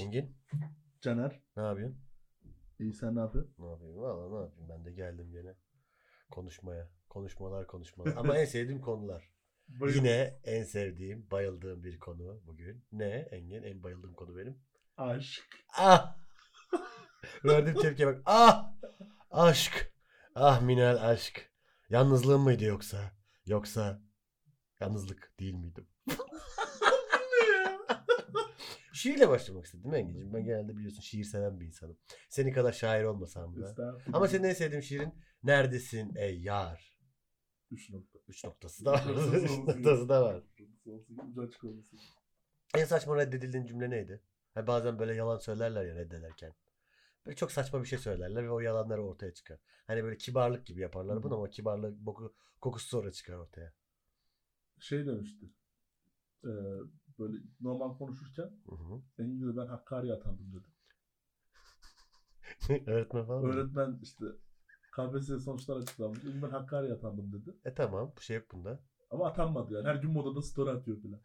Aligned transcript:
Engin 0.00 0.36
Caner. 1.00 1.40
ne 1.56 1.62
yapıyorsun? 1.62 1.98
İyi 2.78 2.92
sen 2.92 3.16
ne 3.16 3.20
yapıyorsun? 3.20 3.54
Ne 3.58 3.70
yapayım? 3.70 3.96
Valla 3.96 4.28
ne 4.28 4.44
yapayım? 4.44 4.68
Ben 4.68 4.84
de 4.84 4.92
geldim 4.92 5.32
gene 5.32 5.54
konuşmaya. 6.30 6.88
Konuşmalar 7.08 7.66
konuşmalar. 7.66 8.16
Ama 8.16 8.38
en 8.38 8.44
sevdiğim 8.44 8.80
konular. 8.80 9.30
Yine 9.94 10.40
en 10.44 10.62
sevdiğim, 10.64 11.30
bayıldığım 11.30 11.84
bir 11.84 11.98
konu 11.98 12.40
bugün. 12.46 12.84
Ne 12.92 13.04
Engin? 13.30 13.62
En 13.62 13.82
bayıldığım 13.82 14.14
konu 14.14 14.36
benim. 14.36 14.58
Aşk. 14.96 15.44
Ah! 15.78 16.16
Verdiğim 17.44 17.80
tepkiye 17.80 18.08
bak. 18.08 18.22
Ah! 18.24 18.72
Aşk. 19.30 19.92
Ah 20.34 20.62
Minel 20.62 21.08
aşk. 21.08 21.52
Yalnızlığım 21.90 22.42
mıydı 22.42 22.64
yoksa? 22.64 23.12
Yoksa 23.46 24.00
yalnızlık 24.80 25.32
değil 25.40 25.54
miydim? 25.54 25.86
Şiirle 28.92 29.28
başlamak 29.28 29.64
istedim 29.64 29.94
Engin'cim. 29.94 30.34
Ben 30.34 30.44
genelde 30.44 30.76
biliyorsun 30.76 31.00
şiir 31.00 31.24
seven 31.24 31.60
bir 31.60 31.66
insanım. 31.66 31.98
Senin 32.28 32.52
kadar 32.52 32.72
şair 32.72 33.04
olmasam 33.04 33.56
da. 33.76 33.98
Ama 34.12 34.28
senin 34.28 34.44
en 34.44 34.54
sevdiğin 34.54 34.80
şiirin 34.80 35.14
Neredesin 35.42 36.14
ey 36.16 36.40
yar? 36.40 36.98
Üç 37.70 37.90
nokta. 37.90 38.18
Üç 38.28 38.44
noktası 38.44 38.84
da 38.84 38.92
var. 38.92 39.34
Üç 39.34 39.50
noktası 39.50 40.08
da 40.08 40.22
var. 40.22 40.42
En 42.74 42.84
saçma 42.84 43.16
reddedildiğin 43.16 43.66
cümle 43.66 43.90
neydi? 43.90 44.22
Ha, 44.54 44.66
bazen 44.66 44.98
böyle 44.98 45.14
yalan 45.14 45.38
söylerler 45.38 45.84
ya 45.84 45.94
reddederken. 45.94 46.54
Böyle 47.26 47.36
çok 47.36 47.52
saçma 47.52 47.82
bir 47.82 47.88
şey 47.88 47.98
söylerler 47.98 48.44
ve 48.44 48.50
o 48.50 48.60
yalanları 48.60 49.04
ortaya 49.04 49.34
çıkar. 49.34 49.58
Hani 49.86 50.04
böyle 50.04 50.16
kibarlık 50.16 50.66
gibi 50.66 50.80
yaparlar 50.80 51.22
bunu 51.22 51.34
ama 51.34 51.50
kibarlık 51.50 51.98
boku, 51.98 52.34
kokusu 52.60 52.88
sonra 52.88 53.12
çıkar 53.12 53.34
ortaya. 53.34 53.72
Şey 54.80 55.06
demişti. 55.06 55.46
Ee, 56.44 56.48
böyle 57.18 57.38
normal 57.60 57.98
konuşurken 57.98 58.50
Hı 58.68 58.74
hı. 58.74 59.22
Engin 59.22 59.42
dedi 59.42 59.56
ben 59.56 59.66
Hakkari'ye 59.66 60.12
atandım 60.12 60.52
dedi. 60.52 60.68
Öğretmen 62.86 63.26
falan 63.26 63.44
mı? 63.44 63.52
Öğretmen 63.52 63.98
işte 64.02 64.24
KPSS 64.92 65.44
sonuçlar 65.44 65.76
açıklanmış. 65.76 66.20
Ben 66.42 66.50
Hakkari'ye 66.50 66.92
atandım 66.92 67.32
dedi. 67.32 67.56
E 67.64 67.74
tamam 67.74 68.12
bir 68.16 68.22
şey 68.22 68.36
yok 68.36 68.46
bunda. 68.52 68.80
Ama 69.10 69.26
atanmadı 69.26 69.74
yani. 69.74 69.86
Her 69.86 69.94
gün 69.94 70.10
modada 70.10 70.42
story 70.42 70.70
atıyor 70.70 70.96
falan. 71.02 71.20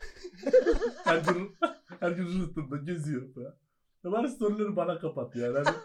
her 1.03 1.33
gün 1.33 1.55
her 1.99 2.11
gün 2.11 2.41
rıhtımda 2.41 2.77
geziyor 2.77 3.33
falan. 3.33 3.55
Ya 4.03 4.11
bari 4.11 4.29
storyleri 4.29 4.75
bana 4.75 4.99
kapat 4.99 5.35
yani. 5.35 5.57
Hani 5.57 5.75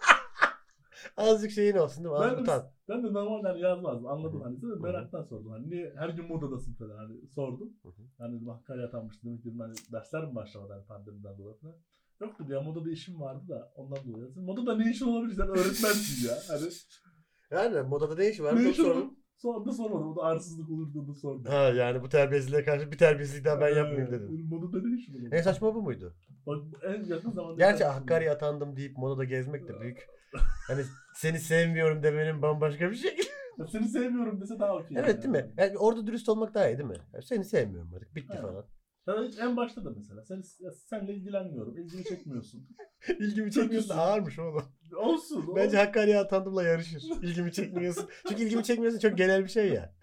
Azıcık 1.18 1.50
şeyin 1.50 1.76
olsun 1.76 2.04
değil 2.04 2.14
mi? 2.14 2.20
Ben- 2.20 2.42
utan. 2.42 2.62
ben 2.88 3.02
de 3.04 3.12
normalde 3.12 3.48
hani 3.48 3.60
yazmazdım. 3.60 4.06
Anladım 4.06 4.40
hani. 4.42 4.62
Hı. 4.62 4.80
meraktan 4.80 5.22
sordum. 5.22 5.50
Hani 5.50 5.70
niye 5.70 5.92
her 5.96 6.08
gün 6.08 6.26
modadasın 6.28 6.74
falan 6.74 6.96
hani 6.96 7.28
sordum. 7.34 7.72
Hani 8.18 8.36
dedim 8.36 8.48
Hakkari'ye 8.48 8.86
atanmış. 8.86 9.24
Demek 9.24 9.44
dedim 9.44 9.60
hani 9.60 9.74
dersler 9.92 10.24
mi 10.24 10.34
başlamadı 10.34 10.72
hani 10.72 10.84
pandemiden 10.86 11.38
dolayı 11.38 11.56
falan. 11.56 11.74
Yok 12.20 12.38
dedi 12.38 12.52
ya 12.52 12.60
modada 12.60 12.90
işim 12.90 13.20
vardı 13.20 13.48
da 13.48 13.72
ondan 13.76 13.98
dolayı. 14.12 14.32
Modada 14.36 14.76
ne 14.76 14.90
işin 14.90 15.06
olabilir? 15.06 15.34
Sen 15.36 15.48
öğretmensin 15.48 16.28
ya. 16.28 16.34
Hani 16.48 16.70
Yani 17.50 17.88
modada 17.88 18.14
ne 18.14 18.28
işi 18.28 18.44
var? 18.44 18.56
ne 18.56 18.72
sorun. 18.72 19.00
olur? 19.00 19.10
Sonra 19.36 19.64
da 19.64 19.72
sormadım. 19.72 20.08
O 20.12 20.16
da 20.16 20.22
arsızlık 20.22 20.70
olur 20.70 20.92
diye 20.94 21.08
de 21.08 21.14
sordum. 21.14 21.44
Ha 21.44 21.54
yani 21.56 22.02
bu 22.02 22.08
terbiyesizliğe 22.08 22.64
karşı 22.64 22.92
bir 22.92 22.98
terbiyesizlik 22.98 23.44
daha 23.44 23.60
ben 23.60 23.74
Ee, 23.74 23.78
yapmayayım 23.78 24.12
dedim. 24.12 24.48
Modada 24.50 24.82
ne 24.88 24.96
işin 24.96 25.14
olur? 25.14 25.32
En 25.32 25.42
saçma 25.42 25.74
bu 25.74 25.82
muydu? 25.82 26.14
Bak 26.46 26.62
en 26.84 27.04
yakın 27.04 27.30
zamanda... 27.32 27.56
Gerçi 27.58 27.84
Hakkari'ye 27.84 28.30
atandım 28.30 28.76
deyip 28.76 28.98
modada 28.98 29.24
gezmek 29.24 29.68
de 29.68 29.80
büyük. 29.80 30.17
Hani 30.66 30.82
seni 31.14 31.38
sevmiyorum 31.38 32.02
demenin 32.02 32.42
bambaşka 32.42 32.90
bir 32.90 32.96
şey. 32.96 33.16
Seni 33.72 33.88
sevmiyorum 33.88 34.40
dese 34.40 34.58
daha 34.58 34.74
okey. 34.76 34.96
evet 35.00 35.22
değil 35.22 35.28
mi? 35.34 35.52
Yani 35.56 35.78
orada 35.78 36.06
dürüst 36.06 36.28
olmak 36.28 36.54
daha 36.54 36.68
iyi 36.68 36.78
değil 36.78 36.88
mi? 36.88 36.96
Ya 37.14 37.22
Seni 37.22 37.44
sevmiyorum 37.44 37.94
artık. 37.94 38.14
Bitti 38.14 38.28
Evet. 38.32 38.42
falan. 38.42 38.64
Ya 39.06 39.24
hiç 39.28 39.38
en 39.38 39.56
başta 39.56 39.84
da 39.84 39.90
mesela. 39.90 40.24
Sen, 40.24 40.42
ya 40.60 40.70
senle 40.72 41.14
ilgilenmiyorum. 41.14 41.76
ilgimi 41.78 42.04
çekmiyorsun. 42.04 42.68
İlgimi 43.18 43.52
çekmiyorsun. 43.52 43.94
Ağırmış 43.98 44.38
oğlum. 44.38 44.64
Olsun. 44.96 45.56
Bence 45.56 45.76
Hakkari'ye 45.76 46.18
atandımla 46.18 46.62
yarışır. 46.62 47.02
İlgimi 47.22 47.52
çekmiyorsun. 47.52 48.08
Çünkü 48.28 48.42
ilgimi 48.42 48.64
çekmiyorsun 48.64 48.98
çok 48.98 49.18
genel 49.18 49.44
bir 49.44 49.48
şey 49.48 49.72
ya. 49.72 49.94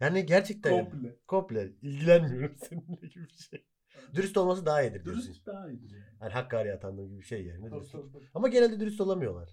Yani 0.00 0.26
gerçekten 0.26 0.72
yani. 0.72 0.90
komple. 0.90 1.16
komple 1.26 1.68
ilgilenmiyorum 1.82 2.56
seninle 2.68 3.06
gibi 3.06 3.24
bir 3.24 3.48
şey. 3.50 3.66
Dürüst 4.14 4.36
olması 4.36 4.66
daha 4.66 4.82
iyidir 4.82 5.04
diyorsun. 5.04 5.24
Dürüst 5.24 5.46
daha 5.46 5.70
iyidir 5.70 5.90
yani. 5.90 6.04
Yani 6.20 6.32
Hakkari'ye 6.32 6.74
atandığım 6.74 7.08
gibi 7.08 7.18
bir 7.20 7.24
şey 7.26 7.44
yerine 7.44 7.70
dürüst. 7.70 7.94
Ama 8.34 8.48
genelde 8.48 8.80
dürüst 8.80 9.00
olamıyorlar. 9.00 9.50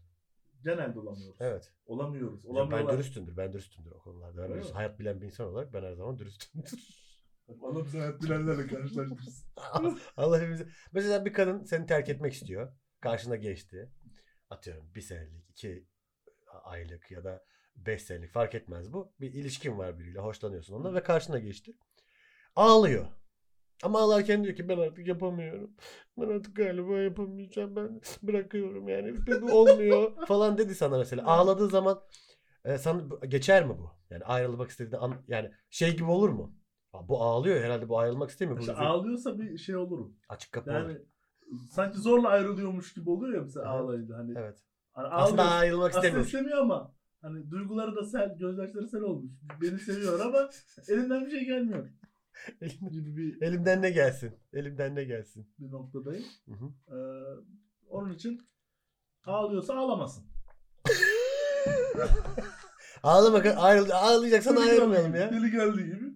Genelde 0.64 1.00
olamıyoruz. 1.00 1.38
Evet. 1.40 1.74
Olamıyoruz. 1.86 2.44
ben 2.44 2.50
Olamıyorlar. 2.50 2.94
dürüstümdür. 2.94 3.38
Ben 3.38 3.54
dürüstümdür 3.54 3.92
o 3.92 4.00
konularda. 4.00 4.44
Ben 4.44 4.50
dürüst- 4.50 4.72
hayat 4.74 5.00
bilen 5.00 5.22
bir 5.22 5.26
insan 5.26 5.48
olarak 5.48 5.74
ben 5.74 5.84
her 5.84 5.94
zaman 5.94 6.20
dürüstümdür. 6.20 6.72
Allah 7.62 7.86
bize 7.86 8.00
hayat 8.00 8.22
bilenlerle 8.22 8.68
karşılaştırsın. 8.68 9.48
Allah 10.18 10.38
hepimizi... 10.40 10.68
Mesela 10.92 11.26
bir 11.26 11.34
kadın 11.34 11.64
seni 11.64 11.86
terk 11.86 12.10
etmek 12.10 12.34
istiyor. 12.34 12.74
Karşına 13.02 13.36
geçti. 13.36 13.92
Atıyorum 14.50 14.96
bir 14.96 15.02
senelik, 15.02 15.50
iki 15.50 15.88
aylık 16.64 17.12
ya 17.12 17.24
da 17.24 17.46
beş 17.76 18.02
senelik 18.02 18.32
fark 18.32 18.56
etmez 18.56 18.94
bu. 18.94 19.14
Bir 19.20 19.34
ilişkin 19.34 19.78
var 19.78 20.00
biriyle. 20.00 20.20
Hoşlanıyorsun 20.20 20.74
ondan 20.74 20.96
ve 20.96 21.04
karşına 21.04 21.40
geçti. 21.40 21.78
Ağlıyor. 22.56 23.06
Ama 23.84 24.00
ağlarken 24.00 24.44
diyor 24.44 24.56
ki 24.56 24.70
ben 24.70 24.78
artık 24.78 25.08
yapamıyorum. 25.08 25.72
Ben 26.18 26.28
artık 26.38 26.56
galiba 26.56 26.98
yapamayacağım. 26.98 27.76
Ben 27.76 28.02
bırakıyorum 28.24 28.88
yani. 28.88 29.14
Bu 29.42 29.52
olmuyor 29.60 30.12
falan 30.28 30.58
dedi 30.58 30.76
sana 30.76 30.98
mesela. 30.98 31.26
Ağladığı 31.26 31.68
zaman 31.68 32.02
e, 32.66 32.78
sana 32.78 33.02
geçer 33.28 33.66
mi 33.66 33.76
bu? 33.80 33.92
Yani 34.10 34.24
ayrılmak 34.24 34.70
istediğinde 34.70 34.98
an- 34.98 35.24
yani 35.28 35.52
şey 35.70 35.92
gibi 35.98 36.12
olur 36.12 36.30
mu? 36.30 36.56
"Aa, 36.94 37.08
Bu 37.08 37.22
ağlıyor 37.22 37.64
herhalde 37.64 37.90
bu 37.90 38.00
ayrılmak 38.00 38.30
istemiyor. 38.30 38.58
Bu 38.58 38.62
İşte 38.62 38.74
üzül- 38.74 38.84
ağlıyorsa 38.86 39.40
bir 39.40 39.58
şey 39.58 39.76
olurum. 39.76 40.16
Açık 40.30 40.52
kapı 40.52 40.72
olur. 40.72 40.78
Yani 40.80 40.98
sanki 41.72 41.98
zorla 41.98 42.28
ayrılıyormuş 42.30 42.94
gibi 42.94 43.10
oluyor 43.10 43.34
ya 43.36 43.42
mesela 43.42 43.66
Aha. 43.66 43.78
ağlayınca. 43.78 44.18
Hani, 44.18 44.34
Evet. 44.38 44.58
hani 44.94 45.08
Aslında 45.08 45.44
ayrılmak 45.52 45.90
Aslında 45.90 46.06
istemiyor. 46.06 46.26
istemiyor 46.26 46.58
ama 46.58 46.94
hani 47.22 47.52
duyguları 47.52 47.96
da 47.96 48.04
sel, 48.06 48.38
gözyaşları 48.40 48.88
sel 48.88 49.02
olmuş. 49.02 49.32
Beni 49.62 49.80
seviyor 49.80 50.20
ama 50.20 50.50
elinden 50.88 51.26
bir 51.26 51.32
şey 51.32 51.46
gelmiyor 51.46 51.90
Elim- 52.62 52.90
gibi 52.92 53.18
bir, 53.18 53.42
Elimden 53.42 53.82
ne 53.82 53.90
gelsin? 53.90 54.40
Elimden 54.54 54.96
ne 54.96 55.04
gelsin? 55.04 55.54
bir 55.60 55.72
noktadayım. 55.72 56.26
Hı 56.46 56.52
hı. 56.54 56.96
Ee, 56.96 56.98
onun 57.90 58.14
için 58.14 58.50
ağlıyorsa 59.26 59.74
ağlamasın. 59.78 60.24
Ağlamak 63.04 63.46
ayrıl 63.58 63.90
ağlayacaksan 63.90 64.56
Deli 64.56 64.70
ayrılmayalım 64.70 65.14
geldiği 65.14 65.22
ya. 65.22 65.28
gibi, 65.30 65.42
Deli 65.42 65.52
geldiği 65.52 65.86
gibi. 65.86 66.14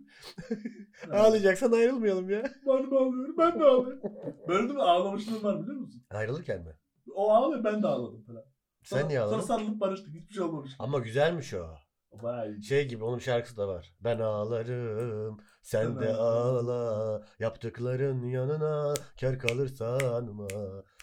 Ağlayacaksan 1.14 1.72
ayrılmayalım 1.72 2.30
ya. 2.30 2.44
Ben 2.68 2.92
de 2.92 2.96
ağlıyorum, 2.96 3.36
ben 3.38 3.60
de 3.60 3.64
ağlıyorum. 3.64 4.02
Böyle 4.48 4.70
de 4.70 4.74
bir 4.74 4.80
ağlamışlığım 4.80 5.44
var 5.44 5.62
biliyor 5.64 5.78
musun? 5.78 6.04
Ayrılırken 6.12 6.62
mi? 6.62 6.76
O 7.16 7.32
ağlıyor, 7.32 7.64
ben 7.64 7.84
de 7.84 7.88
ağladım 7.88 8.24
falan. 8.24 8.44
Sen 8.84 9.10
niye 9.10 9.20
ağladın? 9.20 9.36
Sonra 9.36 9.48
sarılıp 9.60 9.80
barıştık, 9.80 10.14
hiçbir 10.16 10.34
şey 10.34 10.44
olmamış. 10.44 10.72
Ama 10.80 11.00
güzelmiş 11.00 11.54
o. 11.54 11.76
Bayağı 12.12 12.52
iyi. 12.52 12.64
Şey 12.64 12.88
gibi 12.88 13.04
onun 13.04 13.20
şarkısı 13.20 13.58
da 13.58 13.68
var. 13.68 13.94
Ben 14.02 14.20
ağlarım, 14.20 15.38
sen 15.62 16.00
de 16.00 16.14
ağla. 16.14 17.26
Yaptıkların 17.40 18.26
yanına 18.28 18.94
kar 19.22 19.40
kalır 19.40 19.68
sanma. 19.68 20.48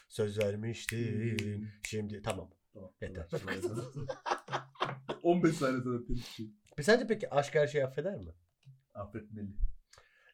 Söz 0.08 0.38
vermiştin. 0.38 1.68
Şimdi 1.86 2.22
tamam. 2.22 2.50
Tamam. 2.74 2.90
Yeter. 3.00 3.26
Tamam. 3.30 3.86
15 5.22 5.54
saniye 5.56 5.82
sonra 5.82 6.04
telif 6.06 6.26
şey. 6.26 6.46
Bir 6.78 6.82
sence 6.82 7.06
peki 7.06 7.30
aşk 7.34 7.54
her 7.54 7.66
şeyi 7.66 7.86
affeder 7.86 8.14
mi? 8.18 8.34
Affetmeli. 8.94 9.48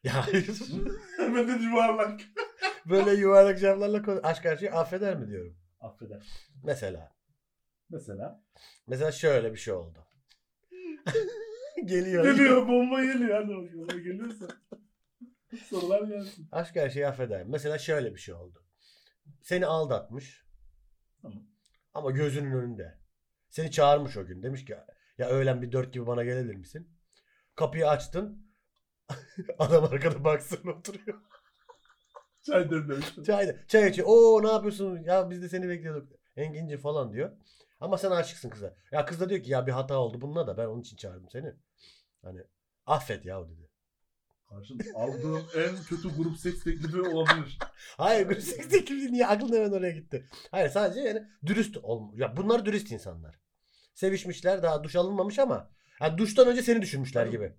Ya 0.03 0.25
Hemen 1.17 1.47
de 1.47 1.63
yuvarlak. 1.63 2.21
böyle 2.89 3.11
yuvarlak 3.11 3.59
cevaplarla 3.59 4.01
konu- 4.01 4.19
aşk 4.23 4.45
her 4.45 4.57
şeyi 4.57 4.71
affeder 4.71 5.17
mi 5.17 5.27
diyorum. 5.27 5.57
Affeder. 5.79 6.27
Mesela. 6.63 7.15
Mesela. 7.89 8.43
Mesela 8.87 9.11
şöyle 9.11 9.51
bir 9.51 9.57
şey 9.57 9.73
oldu. 9.73 9.99
Geliyor. 11.85 12.23
Geliyor 12.23 12.67
bomba 12.67 13.03
geliyor. 13.03 13.41
Hadi 13.41 13.55
bakalım 13.55 14.03
geliyorsa. 14.03 14.47
Sorular 15.69 16.03
gelsin. 16.03 16.47
Aşk 16.51 16.75
her 16.75 16.89
şeyi 16.89 17.07
affeder. 17.07 17.43
Mesela 17.45 17.77
şöyle 17.77 18.13
bir 18.13 18.19
şey 18.19 18.35
oldu. 18.35 18.63
Seni 19.41 19.65
aldatmış. 19.65 20.45
Tamam. 21.21 21.43
Ama 21.93 22.11
gözünün 22.11 22.51
önünde. 22.51 22.99
Seni 23.49 23.71
çağırmış 23.71 24.17
o 24.17 24.25
gün. 24.25 24.43
Demiş 24.43 24.65
ki 24.65 24.75
ya 25.17 25.29
öğlen 25.29 25.61
bir 25.61 25.71
dört 25.71 25.93
gibi 25.93 26.07
bana 26.07 26.23
gelebilir 26.23 26.55
misin? 26.55 26.89
Kapıyı 27.55 27.89
açtın. 27.89 28.45
Adam 29.59 29.83
arkada 29.83 30.23
baksın 30.23 30.67
oturuyor. 30.67 31.21
Çay 32.45 32.71
demlemiş. 32.71 33.05
Çay, 33.25 33.55
çay 33.67 33.89
içiyor. 33.89 34.07
Oo 34.11 34.43
ne 34.43 34.51
yapıyorsun? 34.51 34.97
Ya 35.03 35.29
biz 35.29 35.41
de 35.41 35.49
seni 35.49 35.69
bekliyorduk. 35.69 36.11
Enginci 36.35 36.77
falan 36.77 37.13
diyor. 37.13 37.31
Ama 37.79 37.97
sen 37.97 38.11
aşıksın 38.11 38.49
kıza. 38.49 38.75
Ya 38.91 39.05
kız 39.05 39.19
da 39.19 39.29
diyor 39.29 39.43
ki 39.43 39.51
ya 39.51 39.67
bir 39.67 39.71
hata 39.71 39.97
oldu 39.97 40.21
bununla 40.21 40.47
da 40.47 40.57
ben 40.57 40.65
onun 40.65 40.81
için 40.81 40.97
çağırdım 40.97 41.29
seni. 41.29 41.53
Hani 42.23 42.43
affet 42.85 43.25
ya 43.25 43.49
dedi. 43.49 43.69
Karşın 44.49 44.79
aldığım 44.95 45.43
en 45.55 45.83
kötü 45.83 46.17
grup 46.17 46.37
seks 46.37 46.63
teklifi 46.63 47.01
olabilir. 47.01 47.57
Hayır 47.97 48.27
grup 48.27 48.41
seks 48.41 48.69
teklifi 48.69 49.13
niye 49.13 49.27
aklın 49.27 49.53
hemen 49.55 49.71
oraya 49.71 49.91
gitti? 49.91 50.29
Hayır 50.51 50.69
sadece 50.69 50.99
yani 50.99 51.27
dürüst 51.45 51.77
ol. 51.77 52.13
Ya 52.17 52.37
bunlar 52.37 52.65
dürüst 52.65 52.91
insanlar. 52.91 53.39
Sevişmişler 53.93 54.63
daha 54.63 54.83
duş 54.83 54.95
alınmamış 54.95 55.39
ama 55.39 55.75
Ha, 55.99 56.17
duştan 56.17 56.47
önce 56.47 56.61
seni 56.61 56.81
düşünmüşler 56.81 57.27
gibi. 57.27 57.53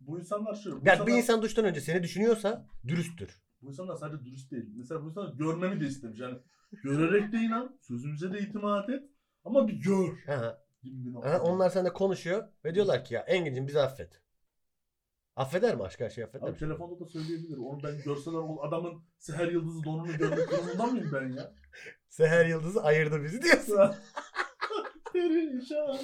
Bu 0.00 0.18
insanlar 0.20 0.54
şöyle. 0.54 0.76
Bu, 0.76 0.80
Yani 0.84 0.92
insanlar, 0.94 1.06
bir 1.06 1.12
insan 1.12 1.42
duştan 1.42 1.64
önce 1.64 1.80
seni 1.80 2.02
düşünüyorsa 2.02 2.66
dürüsttür. 2.88 3.42
bu 3.62 3.68
insanlar 3.70 3.96
sadece 3.96 4.24
dürüst 4.24 4.50
değil. 4.50 4.64
Mesela 4.76 5.02
bu 5.02 5.08
insanlar 5.08 5.34
görmemi 5.34 5.80
de 5.80 5.86
istemiş. 5.86 6.20
Yani 6.20 6.38
görerek 6.84 7.32
de 7.32 7.36
inan, 7.36 7.78
sözümüze 7.80 8.32
de 8.32 8.38
itimat 8.40 8.88
et. 8.90 9.02
Ama 9.44 9.68
bir 9.68 9.72
gör. 9.72 10.18
Ha, 10.26 10.64
Gibi 10.82 11.04
bir 11.06 11.12
ha, 11.12 11.18
nokta. 11.18 11.42
onlar 11.42 11.70
seninle 11.70 11.92
konuşuyor 11.92 12.48
ve 12.64 12.74
diyorlar 12.74 13.04
ki 13.04 13.14
ya 13.14 13.20
Engin'cim 13.20 13.66
bizi 13.66 13.80
affet. 13.80 14.20
Affeder 15.36 15.76
mi 15.76 15.82
aşk 15.82 16.00
her 16.00 16.10
şeyi 16.10 16.24
affeder 16.26 16.44
Abi 16.46 16.52
mi? 16.52 16.58
telefonda 16.58 17.00
da 17.00 17.06
söyleyebilir. 17.06 17.58
Onu 17.58 17.82
ben 17.82 18.02
görseler 18.04 18.36
o 18.38 18.62
adamın 18.62 19.02
seher 19.18 19.48
yıldızı 19.48 19.84
donunu 19.84 20.16
görmek 20.16 20.50
durumunda 20.50 20.86
mıyım 20.86 21.10
ben 21.14 21.28
ya? 21.28 21.52
Seher 22.08 22.46
Yıldız'ı 22.46 22.82
ayırdı 22.82 23.22
bizi 23.24 23.42
diyorsun. 23.42 23.78
Perişan. 25.12 25.98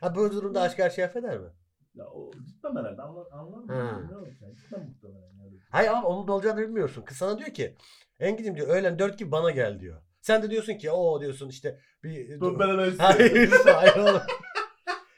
Ha 0.00 0.14
bu 0.14 0.30
durumda 0.32 0.60
aşk 0.62 0.78
her 0.78 0.90
şeyi 0.90 1.06
affeder 1.06 1.38
mi? 1.38 1.48
ya 1.94 2.06
o 2.06 2.30
gitmem 2.46 2.76
herhalde. 2.76 3.02
Anlar, 3.02 3.26
anlar 3.32 3.58
mı? 3.58 3.72
Ha. 3.72 3.98
Bilmiyorum. 4.02 4.28
Gitmem 4.56 4.84
muhtemelen. 4.88 5.32
Yani. 5.44 5.58
Hayır 5.70 5.90
abi 5.90 6.06
onun 6.06 6.28
da 6.28 6.32
olacağını 6.32 6.60
bilmiyorsun. 6.60 7.02
Kız 7.02 7.16
sana 7.16 7.38
diyor 7.38 7.50
ki 7.50 7.74
Engin'cim 8.20 8.56
diyor 8.56 8.68
öğlen 8.68 8.98
4 8.98 9.18
gibi 9.18 9.32
bana 9.32 9.50
gel 9.50 9.80
diyor. 9.80 10.02
Sen 10.20 10.42
de 10.42 10.50
diyorsun 10.50 10.74
ki 10.74 10.90
o 10.90 11.20
diyorsun 11.20 11.48
işte 11.48 11.80
bir... 12.04 12.40
Dur 12.40 12.58
ben 12.58 12.68
hemen 12.68 12.90
Hayır, 12.98 13.50
hayır 13.66 13.96
oğlum. 13.96 14.20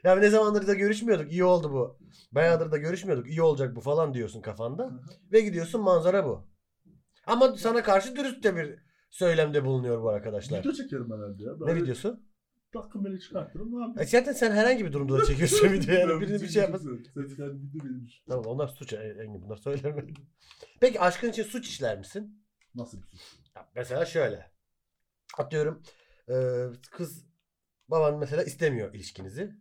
Ya 0.05 0.17
ne 0.17 0.31
zamandır 0.31 0.67
da 0.67 0.75
görüşmüyorduk. 0.75 1.33
iyi 1.33 1.45
oldu 1.45 1.73
bu. 1.73 1.99
Bayağıdır 2.33 2.73
da 2.73 2.77
görüşmüyorduk. 2.79 3.29
iyi 3.29 3.43
olacak 3.43 3.77
bu 3.77 3.81
falan 3.81 4.15
diyorsun 4.15 4.41
kafanda. 4.43 4.91
Ve 5.33 5.41
gidiyorsun 5.41 5.81
manzara 5.83 6.25
bu. 6.27 6.49
Ama 7.27 7.57
sana 7.57 7.83
karşı 7.83 8.17
dürüst 8.17 8.45
de 8.45 8.57
bir 8.57 8.79
söylemde 9.11 9.65
bulunuyor 9.65 10.03
bu 10.03 10.09
arkadaşlar. 10.09 10.61
Video 10.61 10.73
çekerim 10.73 11.13
herhalde 11.13 11.43
ya. 11.43 11.53
Ne 11.61 11.75
videosu? 11.83 12.21
Takım 12.73 13.05
beni 13.05 13.21
çıkartırım 13.21 13.73
ne 13.73 13.77
E 13.77 13.89
yapayım? 13.89 14.09
zaten 14.11 14.33
sen 14.33 14.51
herhangi 14.53 14.85
bir 14.85 14.93
durumda 14.93 15.19
da 15.19 15.25
çekiyorsun 15.25 15.69
video 15.73 15.95
yani. 15.95 16.11
Ben 16.11 16.21
Birinin 16.21 16.35
bir 16.43 16.49
şey 16.49 16.63
çekiyorum. 16.63 17.01
Sen 17.15 17.29
kendi 17.37 17.53
video 17.63 17.85
benim. 17.85 18.09
Tamam 18.29 18.45
onlar 18.47 18.69
suç 18.69 18.93
e, 18.93 18.97
Engin 18.97 19.43
bunlar 19.43 19.57
söyleme. 19.57 20.05
Peki 20.81 21.01
aşkın 21.01 21.31
için 21.31 21.43
suç 21.43 21.69
işler 21.69 21.99
misin? 21.99 22.45
Nasıl 22.75 22.99
bir 22.99 23.03
suç? 23.07 23.21
Ya 23.57 23.69
mesela 23.75 24.05
şöyle. 24.05 24.52
Atıyorum 25.39 25.83
e, 26.29 26.35
kız 26.91 27.27
baban 27.89 28.19
mesela 28.19 28.43
istemiyor 28.43 28.95
ilişkinizi. 28.95 29.53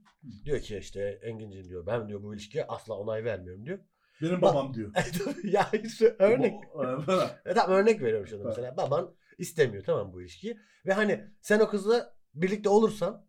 Diyor 0.45 0.59
ki 0.59 0.77
işte 0.77 1.19
Engin'cim 1.23 1.69
diyor 1.69 1.85
ben 1.85 2.09
diyor 2.09 2.23
bu 2.23 2.33
ilişkiye 2.33 2.65
asla 2.67 2.93
onay 2.93 3.23
vermiyorum 3.23 3.65
diyor. 3.65 3.79
Benim 4.21 4.41
babam 4.41 4.73
diyor. 4.73 4.91
ya 5.43 5.69
işte 5.83 6.15
örnek. 6.19 6.53
E, 7.45 7.53
tamam 7.53 7.77
örnek 7.77 8.01
veriyorum 8.01 8.27
şurada 8.27 8.43
Evet. 8.43 8.57
mesela. 8.57 8.77
Baban 8.77 9.15
istemiyor 9.37 9.83
tamam 9.83 10.13
bu 10.13 10.21
ilişkiyi. 10.21 10.59
Ve 10.85 10.93
hani 10.93 11.25
sen 11.41 11.59
o 11.59 11.67
kızla 11.69 12.15
birlikte 12.33 12.69
olursan 12.69 13.27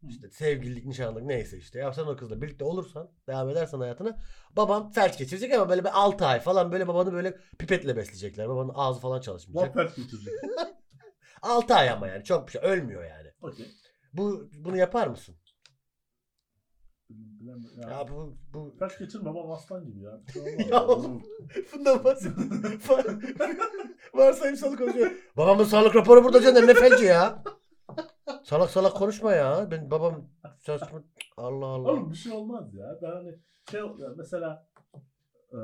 Hı. 0.00 0.06
işte 0.06 0.30
sevgililik, 0.30 0.86
nişanlık 0.86 1.22
neyse 1.22 1.58
işte. 1.58 1.78
Ya 1.78 1.92
sen 1.92 2.02
o 2.02 2.16
kızla 2.16 2.42
birlikte 2.42 2.64
olursan, 2.64 3.10
devam 3.26 3.48
edersen 3.50 3.78
hayatına 3.78 4.18
baban 4.56 4.90
felç 4.90 5.18
geçirecek 5.18 5.54
ama 5.54 5.68
böyle 5.68 5.84
bir 5.84 6.00
6 6.00 6.26
ay 6.26 6.40
falan 6.40 6.72
böyle 6.72 6.88
babanı 6.88 7.12
böyle 7.12 7.36
pipetle 7.58 7.96
besleyecekler. 7.96 8.48
Babanın 8.48 8.72
ağzı 8.74 9.00
falan 9.00 9.20
çalışmayacak. 9.20 9.74
Muhabbet 9.74 9.96
geçirecek. 9.96 10.34
6 11.44 11.74
ay 11.74 11.90
ama 11.90 12.06
yani 12.08 12.24
çok 12.24 12.46
bir 12.46 12.52
şey. 12.52 12.62
Ölmüyor 12.62 13.04
yani. 13.04 13.28
Okey. 13.42 13.66
Bu 14.12 14.50
bunu 14.58 14.76
yapar 14.76 15.06
mısın? 15.06 15.34
Bilemem. 17.10 17.62
Ya, 17.82 17.90
Ya 17.90 18.08
bu 18.08 18.36
bu 18.54 18.76
Kaç 18.78 18.98
geçir 18.98 19.24
babam 19.24 19.50
aslan 19.50 19.84
gibi 19.86 20.00
ya. 20.00 20.20
Şey. 20.32 20.56
Ya 20.70 20.86
oğlum. 20.86 21.22
bundan 21.74 22.04
bahsediyorum. 22.04 22.62
Varsayımsal 24.14 24.76
konuşuyor. 24.76 25.10
Babamın 25.36 25.64
sağlık 25.64 25.96
raporu 25.96 26.24
burada 26.24 26.42
canım 26.42 26.66
ne 26.66 26.74
felci 26.74 27.04
ya. 27.04 27.42
Salak 28.44 28.70
salak 28.70 28.94
konuşma 28.96 29.32
ya. 29.32 29.68
Ben 29.70 29.90
babam 29.90 30.28
saçma. 30.58 31.02
Allah 31.36 31.66
Allah. 31.66 31.90
Oğlum 31.92 32.10
bir 32.10 32.16
şey 32.16 32.32
olmaz 32.32 32.74
ya. 32.74 32.98
Ben 33.02 33.10
hani 33.12 33.38
şey 33.70 33.80
ya 33.80 34.08
mesela 34.16 34.66
e, 35.52 35.58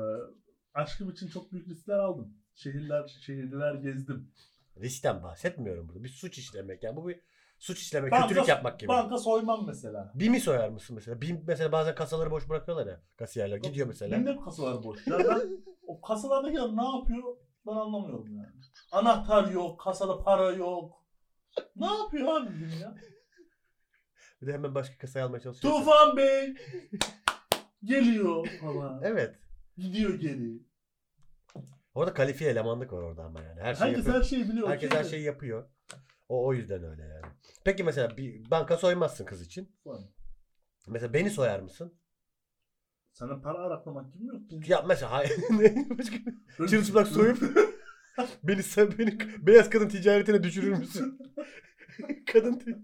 aşkım 0.73 1.09
için 1.09 1.27
çok 1.27 1.51
büyük 1.51 1.67
riskler 1.67 1.97
aldım. 1.99 2.33
Şehirler 2.55 3.07
şehirler 3.25 3.73
gezdim. 3.75 4.31
Riskten 4.79 5.23
bahsetmiyorum 5.23 5.87
burada. 5.87 6.03
Bir 6.03 6.09
suç 6.09 6.37
işlemek 6.37 6.83
yani 6.83 6.95
bu 6.95 7.07
bir 7.07 7.21
suç 7.59 7.79
işlemek, 7.81 8.11
Banka- 8.11 8.27
kötülük 8.27 8.47
yapmak 8.47 8.79
gibi. 8.79 8.87
Banka 8.87 9.17
soymam 9.17 9.67
mesela. 9.67 10.11
BİM'i 10.15 10.39
soyar 10.39 10.69
mısın 10.69 10.95
mesela? 10.95 11.21
BİM 11.21 11.43
mesela 11.47 11.71
bazen 11.71 11.95
kasaları 11.95 12.31
boş 12.31 12.49
bırakıyorlar 12.49 12.87
ya 12.87 13.01
kasiyerler. 13.17 13.57
Gidiyor 13.57 13.87
mesela. 13.87 14.15
Benim 14.15 14.25
de 14.25 14.31
hep 14.33 14.43
kasalar 14.43 14.83
boş. 14.83 15.07
Ya 15.07 15.19
ben 15.19 15.63
o 15.87 16.01
kasalardakiler 16.01 16.67
ne 16.75 16.83
yapıyor 16.97 17.37
ben 17.67 17.71
anlamıyorum 17.71 18.35
yani. 18.37 18.55
Anahtar 18.91 19.51
yok, 19.51 19.79
kasada 19.79 20.23
para 20.23 20.51
yok. 20.51 21.05
Ne 21.75 21.85
yapıyor 21.85 22.27
abi 22.27 22.49
BİM 22.49 22.79
ya? 22.81 22.95
Bir 24.41 24.47
de 24.47 24.53
hemen 24.53 24.75
başka 24.75 24.97
kasayı 24.97 25.25
almaya 25.25 25.39
çalışıyor. 25.39 25.73
Tufan 25.73 26.17
Bey 26.17 26.53
geliyor 27.83 28.47
falan. 28.61 29.01
Evet. 29.03 29.35
Gidiyor 29.77 30.13
geri. 30.13 30.70
Orada 31.93 32.13
kalifiye 32.13 32.49
elemanlık 32.51 32.93
var 32.93 33.01
orada 33.01 33.23
ama 33.23 33.41
yani. 33.41 33.61
Her 33.61 33.75
şeyi 33.75 33.85
Herkes 33.87 33.97
yapıyor. 34.05 34.17
her 34.23 34.23
şeyi 34.29 34.49
biliyor. 34.49 34.67
Herkes 34.69 34.91
her 34.91 35.03
şeyi 35.03 35.23
yapıyor. 35.23 35.69
O 36.29 36.45
o 36.45 36.53
yüzden 36.53 36.83
öyle 36.83 37.01
yani. 37.01 37.25
Peki 37.65 37.83
mesela 37.83 38.17
bir 38.17 38.51
banka 38.51 38.77
soymazsın 38.77 39.25
kız 39.25 39.41
için. 39.41 39.75
Falan. 39.83 40.03
Mesela 40.87 41.13
beni 41.13 41.29
soyar 41.29 41.59
mısın? 41.59 41.93
Sana 43.13 43.41
para 43.41 43.57
araklamak 43.57 44.13
gibi 44.13 44.23
mi 44.23 44.29
yok? 44.29 44.49
ki? 44.49 44.71
Ya 44.71 44.81
mesela 44.87 45.11
hayır. 45.11 45.31
Başka 45.97 46.15
Çırılçıplak 46.69 47.07
soyup 47.07 47.37
beni 48.43 48.63
sen 48.63 48.89
beni 48.99 49.17
beyaz 49.41 49.69
kadın 49.69 49.87
ticaretine 49.87 50.43
düşürür 50.43 50.77
müsün? 50.77 51.19
kadın 52.33 52.53
ti- 52.59 52.77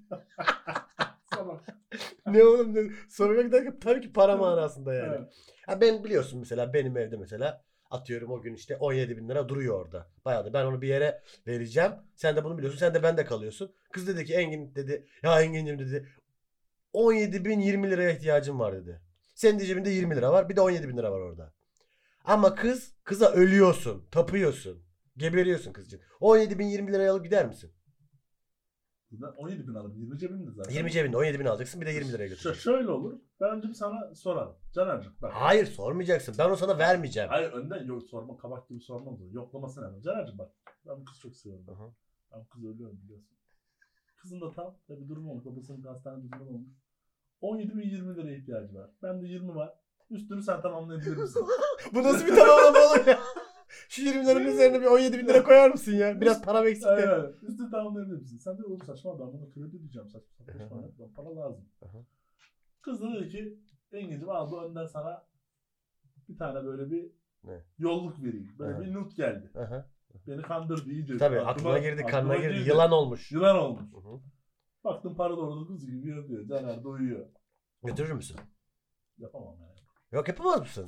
Salak. 1.33 1.63
ne 2.27 2.43
oğlum 2.43 2.75
ne? 2.75 2.89
Soymak 3.09 3.51
derken 3.51 3.79
tabii 3.79 4.01
ki 4.01 4.13
para 4.13 4.37
manasında 4.37 4.93
yani. 4.93 5.15
Evet. 5.17 5.33
Ha 5.65 5.81
ben 5.81 6.03
biliyorsun 6.03 6.39
mesela 6.39 6.73
benim 6.73 6.97
evde 6.97 7.17
mesela 7.17 7.63
atıyorum 7.91 8.31
o 8.31 8.41
gün 8.41 8.53
işte 8.53 8.77
17 8.77 9.17
bin 9.17 9.29
lira 9.29 9.49
duruyor 9.49 9.81
orada. 9.81 10.07
Bayağı 10.25 10.45
da 10.45 10.53
ben 10.53 10.65
onu 10.65 10.81
bir 10.81 10.87
yere 10.87 11.21
vereceğim. 11.47 11.91
Sen 12.15 12.35
de 12.35 12.43
bunu 12.43 12.57
biliyorsun. 12.57 12.79
Sen 12.79 12.93
de 12.93 13.03
bende 13.03 13.25
kalıyorsun. 13.25 13.71
Kız 13.91 14.07
dedi 14.07 14.25
ki 14.25 14.33
Engin 14.33 14.75
dedi. 14.75 15.07
Ya 15.23 15.41
Engin'cim 15.41 15.79
dedi. 15.79 16.07
17 16.93 17.45
bin 17.45 17.59
20 17.59 17.91
liraya 17.91 18.11
ihtiyacım 18.11 18.59
var 18.59 18.75
dedi. 18.75 19.01
Senin 19.35 19.59
de 19.59 19.65
cebinde 19.65 19.89
20 19.89 20.15
lira 20.15 20.31
var. 20.31 20.49
Bir 20.49 20.55
de 20.55 20.61
17 20.61 20.89
bin 20.89 20.97
lira 20.97 21.11
var 21.11 21.19
orada. 21.19 21.53
Ama 22.25 22.55
kız 22.55 22.93
kıza 23.03 23.31
ölüyorsun. 23.31 24.07
Tapıyorsun. 24.11 24.83
Geberiyorsun 25.17 25.73
kız 25.73 25.87
için. 25.87 26.01
17 26.19 26.59
bin 26.59 26.67
20 26.67 26.93
liraya 26.93 27.11
alıp 27.11 27.23
gider 27.23 27.45
misin? 27.45 27.71
Ben 29.11 29.27
17 29.27 29.67
bin 29.67 29.73
alırım. 29.73 29.95
20 29.97 30.17
cebimde 30.19 30.51
zaten. 30.51 30.71
20 30.73 30.91
cebinde 30.91 31.17
17 31.17 31.39
bin 31.39 31.45
alacaksın 31.45 31.81
bir 31.81 31.85
de 31.85 31.91
20 31.91 32.07
liraya 32.13 32.27
Ş- 32.27 32.29
götüreceksin. 32.29 32.71
şöyle 32.71 32.89
olur. 32.91 33.19
Ben 33.41 33.49
önce 33.49 33.67
bir 33.67 33.73
sana 33.73 34.15
sorarım. 34.15 34.55
Caner'cim 34.73 35.11
bak. 35.21 35.31
Hayır 35.33 35.65
sormayacaksın. 35.65 36.35
Ben 36.39 36.45
onu 36.49 36.57
sana 36.57 36.77
vermeyeceğim. 36.77 37.29
Hayır 37.29 37.51
önden 37.51 37.85
yok 37.85 38.03
sorma 38.03 38.37
kabak 38.37 38.69
gibi 38.69 38.79
sormam 38.81 39.13
olur. 39.13 39.31
Yoklaması 39.31 39.81
önemli. 39.81 40.03
Caner'cim 40.03 40.37
bak. 40.37 40.51
Ben 40.87 41.01
bu 41.01 41.05
kızı 41.05 41.19
çok 41.21 41.35
seviyorum. 41.35 41.67
Hı 41.67 41.71
hı. 41.71 41.91
Ben 42.33 42.39
bu 42.39 42.47
kızı 42.49 42.67
ölüyorum 42.69 42.99
biliyorsun. 43.03 43.37
Kızın 44.21 44.41
da 44.41 44.51
tam 44.51 44.75
bir 44.89 45.09
durum 45.09 45.29
olmuş. 45.29 45.45
Babasının 45.45 45.83
hastanede 45.83 46.25
bir 46.25 46.31
durum 46.31 46.47
olmuş. 46.47 46.69
17 47.41 47.75
bin 47.77 47.81
20 47.89 48.15
liraya 48.15 48.35
ihtiyacı 48.37 48.75
var. 48.75 48.89
Bende 49.03 49.27
20 49.27 49.55
var. 49.55 49.73
Üstünü 50.09 50.43
sen 50.43 50.61
tamamlayabilir 50.61 51.17
misin? 51.17 51.45
Bu 51.93 52.03
nasıl 52.03 52.25
bir 52.27 52.35
tamamlama 52.35 52.79
olur 52.79 53.07
ya? 53.07 53.19
Şu 53.97 54.03
20 54.03 54.25
liranın 54.25 54.45
üzerine 54.45 54.81
bir 54.81 54.85
17 54.85 55.17
bin 55.19 55.27
lira 55.27 55.43
koyar 55.43 55.69
mısın 55.69 55.91
ya? 55.95 56.21
Biraz 56.21 56.41
para 56.41 56.69
eksik 56.69 56.85
de. 56.87 57.31
Üstünü 57.41 57.71
tamamlayabilir 57.71 58.17
misin? 58.17 58.37
Sen 58.37 58.57
de 58.57 58.63
oğlum 58.63 58.81
saçma 58.81 59.19
ben 59.19 59.27
bunu 59.27 59.51
kredi 59.53 59.77
ödeyeceğim. 59.77 60.09
Saçma 60.09 60.45
saçma. 60.47 61.13
Para 61.15 61.35
lazım. 61.35 61.65
Hı. 61.83 62.05
Kız 62.81 63.01
da 63.01 63.13
dedi 63.13 63.29
ki 63.29 63.59
Engin'cim 63.91 64.29
al 64.29 64.51
bu 64.51 64.63
önden 64.63 64.85
sana 64.85 65.25
bir 66.29 66.37
tane 66.37 66.65
böyle 66.65 66.91
bir 66.91 67.11
Ne? 67.43 67.63
yolluk 67.77 68.23
vereyim. 68.23 68.55
Böyle 68.59 68.79
bir 68.81 68.93
nut 68.93 69.15
geldi. 69.15 69.51
Aha. 69.55 69.89
Beni 70.27 70.41
kandırdı 70.41 70.89
iyice. 70.91 71.17
Tabii 71.17 71.35
Aklıma- 71.39 71.49
aklına 71.51 71.79
girdi, 71.79 72.01
kanına 72.05 72.35
girdi. 72.37 72.69
Yılan 72.69 72.91
olmuş. 72.91 73.31
Yılan 73.31 73.57
olmuş. 73.57 73.93
Hı 73.93 73.97
hı. 73.97 74.19
Baktım 74.83 75.15
para 75.15 75.33
orada 75.33 75.67
kuzu 75.67 75.87
gibi 75.87 76.09
yapıyor. 76.09 76.47
Caner 76.47 76.83
de 76.83 76.87
uyuyor. 76.87 77.27
Götürür 77.83 78.11
müsün? 78.11 78.37
Yapamam 79.17 79.55
yani. 79.61 79.79
Yok 80.11 80.27
yapamaz 80.27 80.59
mısın? 80.59 80.85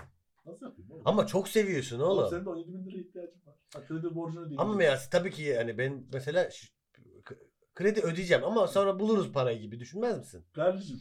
Nasıl 0.49 0.65
yapayım 0.65 0.91
oğlum? 0.91 1.01
Ama 1.05 1.27
çok 1.27 1.47
seviyorsun 1.47 1.99
Oğlum 1.99 2.17
oğlum. 2.17 2.29
senin 2.29 2.45
de 2.45 2.49
17 2.49 2.73
bin 2.73 2.85
liraya 2.85 2.99
ihtiyacın 3.01 3.45
var. 3.45 3.55
Ha, 3.73 3.85
kredi 3.87 4.15
borcunu 4.15 4.49
değil. 4.49 4.59
Ama 4.61 4.83
ya 4.83 4.99
tabii 5.11 5.31
ki 5.31 5.55
hani 5.57 5.77
ben 5.77 6.03
mesela 6.13 6.49
ş- 6.51 6.67
kredi 7.75 8.01
ödeyeceğim 8.01 8.43
ama 8.43 8.67
sonra 8.67 8.99
buluruz 8.99 9.31
parayı 9.31 9.59
gibi 9.59 9.79
düşünmez 9.79 10.17
misin? 10.17 10.45
Kardeşim. 10.55 10.99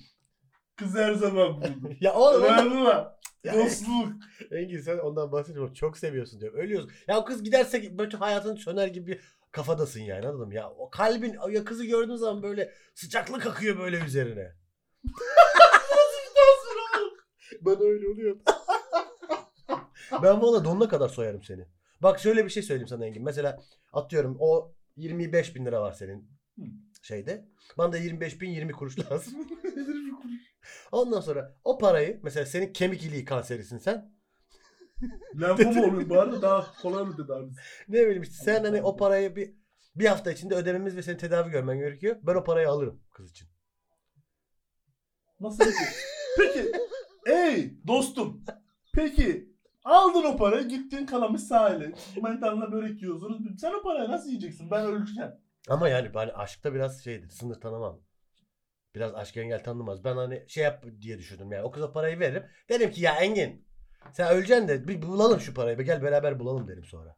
Kız 0.76 0.94
her 0.94 1.12
zaman 1.14 1.56
buldu. 1.56 1.92
Ya 2.00 2.14
oğlum 2.14 2.42
Önemli. 2.42 2.88
Ya- 3.44 3.54
Dostluk. 3.54 4.12
Engin 4.50 4.80
sen 4.80 4.98
ondan 4.98 5.32
bahsediyorum. 5.32 5.74
Çok 5.74 5.98
seviyorsun 5.98 6.40
diyor. 6.40 6.54
Ölüyorsun. 6.54 6.90
Ya 7.08 7.18
o 7.18 7.24
kız 7.24 7.42
giderse 7.42 7.98
bütün 7.98 8.18
hayatın 8.18 8.56
söner 8.56 8.88
gibi 8.88 9.06
bir 9.06 9.20
kafadasın 9.52 10.00
yani 10.00 10.26
anladın 10.28 10.46
mı? 10.48 10.54
Ya 10.54 10.70
o 10.70 10.90
kalbin 10.90 11.36
ya 11.50 11.64
kızı 11.64 11.84
gördüğün 11.86 12.16
zaman 12.16 12.42
böyle 12.42 12.72
sıcaklık 12.94 13.46
akıyor 13.46 13.78
böyle 13.78 13.98
üzerine. 14.04 14.52
Bana 17.60 17.84
öyle 17.84 18.08
oluyor. 18.08 18.36
ben 20.22 20.42
valla 20.42 20.64
donuna 20.64 20.88
kadar 20.88 21.08
soyarım 21.08 21.42
seni. 21.42 21.66
Bak 22.02 22.18
şöyle 22.18 22.44
bir 22.44 22.50
şey 22.50 22.62
söyleyeyim 22.62 22.88
sana 22.88 23.06
Engin. 23.06 23.24
Mesela 23.24 23.58
atıyorum 23.92 24.36
o 24.40 24.74
25 24.96 25.54
bin 25.54 25.66
lira 25.66 25.80
var 25.80 25.92
senin 25.92 26.30
şeyde. 27.02 27.48
Bana 27.78 27.92
da 27.92 27.98
25 27.98 28.40
bin 28.40 28.50
20 28.50 28.72
kuruş 28.72 28.98
lazım. 29.10 29.34
Ondan 30.92 31.20
sonra 31.20 31.56
o 31.64 31.78
parayı 31.78 32.20
mesela 32.22 32.46
senin 32.46 32.72
kemik 32.72 33.04
iliği 33.04 33.24
kanserisin 33.24 33.78
sen. 33.78 34.12
Lenfoma 35.40 35.82
oluyor 35.82 36.08
bu 36.10 36.20
arada 36.20 36.42
daha 36.42 36.74
kolay 36.82 37.02
olur 37.02 37.16
tedavisi. 37.16 37.60
Ne 37.88 38.06
bileyim 38.06 38.22
işte 38.22 38.34
sen 38.44 38.64
hani 38.64 38.82
o 38.82 38.96
parayı 38.96 39.36
bir 39.36 39.54
bir 39.96 40.06
hafta 40.06 40.32
içinde 40.32 40.54
ödememiz 40.54 40.96
ve 40.96 41.02
senin 41.02 41.18
tedavi 41.18 41.50
görmen 41.50 41.78
gerekiyor. 41.78 42.16
Ben 42.22 42.34
o 42.34 42.44
parayı 42.44 42.68
alırım 42.68 43.00
kız 43.12 43.30
için. 43.30 43.48
Nasıl 45.40 45.64
peki? 45.64 45.76
peki 46.36 46.72
ey 47.26 47.86
dostum 47.86 48.44
peki 48.94 49.47
aldın 49.88 50.24
o 50.24 50.36
parayı 50.36 50.68
gittin 50.68 51.06
kalamış 51.06 51.42
sahile. 51.42 51.92
Mentalına 52.22 52.72
börek 52.72 53.02
yiyorsunuz. 53.02 53.60
Sen 53.60 53.72
o 53.74 53.82
parayı 53.82 54.10
nasıl 54.10 54.28
yiyeceksin? 54.28 54.70
Ben 54.70 54.86
öleceğim. 54.86 55.30
Ama 55.68 55.88
yani 55.88 56.10
hani 56.14 56.32
aşkta 56.32 56.74
biraz 56.74 57.04
şeydir. 57.04 57.28
Sınır 57.28 57.60
tanımam. 57.60 58.00
Biraz 58.94 59.14
aşk 59.14 59.36
engel 59.36 59.64
tanımaz. 59.64 60.04
Ben 60.04 60.16
hani 60.16 60.44
şey 60.48 60.64
yap 60.64 60.84
diye 61.00 61.18
düşündüm 61.18 61.52
yani. 61.52 61.62
O 61.62 61.70
kıza 61.70 61.92
parayı 61.92 62.20
veririm. 62.20 62.44
Derim 62.68 62.90
ki 62.90 63.02
ya 63.02 63.14
Engin 63.14 63.68
sen 64.12 64.28
öleceksin 64.36 64.68
de 64.68 64.88
bir 64.88 65.02
bulalım 65.02 65.40
şu 65.40 65.54
parayı. 65.54 65.78
Gel 65.78 66.02
beraber 66.02 66.40
bulalım 66.40 66.68
derim 66.68 66.84
sonra. 66.84 67.16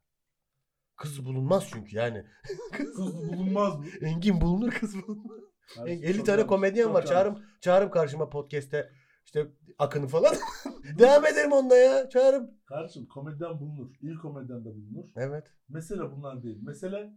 Kız 0.96 1.24
bulunmaz 1.24 1.68
çünkü 1.72 1.96
yani. 1.96 2.24
Kız 2.72 2.98
bulunmaz 2.98 3.78
mı? 3.78 3.84
Engin 4.02 4.40
bulunur 4.40 4.70
kız 4.72 4.96
bulunmaz. 4.96 5.40
Yani 5.76 5.90
50 5.90 6.16
çok 6.16 6.26
tane 6.26 6.46
komedyen 6.46 6.94
var. 6.94 7.06
Çağırım, 7.06 7.44
çağırım 7.60 7.90
karşıma 7.90 8.28
podcast'te 8.30 8.92
işte 9.34 9.46
Akın'ı 9.78 10.08
falan. 10.08 10.34
Devam 10.99 11.26
ederim 11.26 11.52
onunla 11.52 11.76
ya. 11.76 12.08
Çağırım. 12.08 12.50
Kardeşim 12.66 13.06
komedyen 13.06 13.60
bulunur. 13.60 13.94
İyi 14.00 14.14
komedyen 14.16 14.60
de 14.64 14.68
bulunur. 14.75 15.08
Evet. 15.16 15.46
Mesele 15.68 16.12
bunlar 16.12 16.42
değil. 16.42 16.58
Mesele 16.62 17.12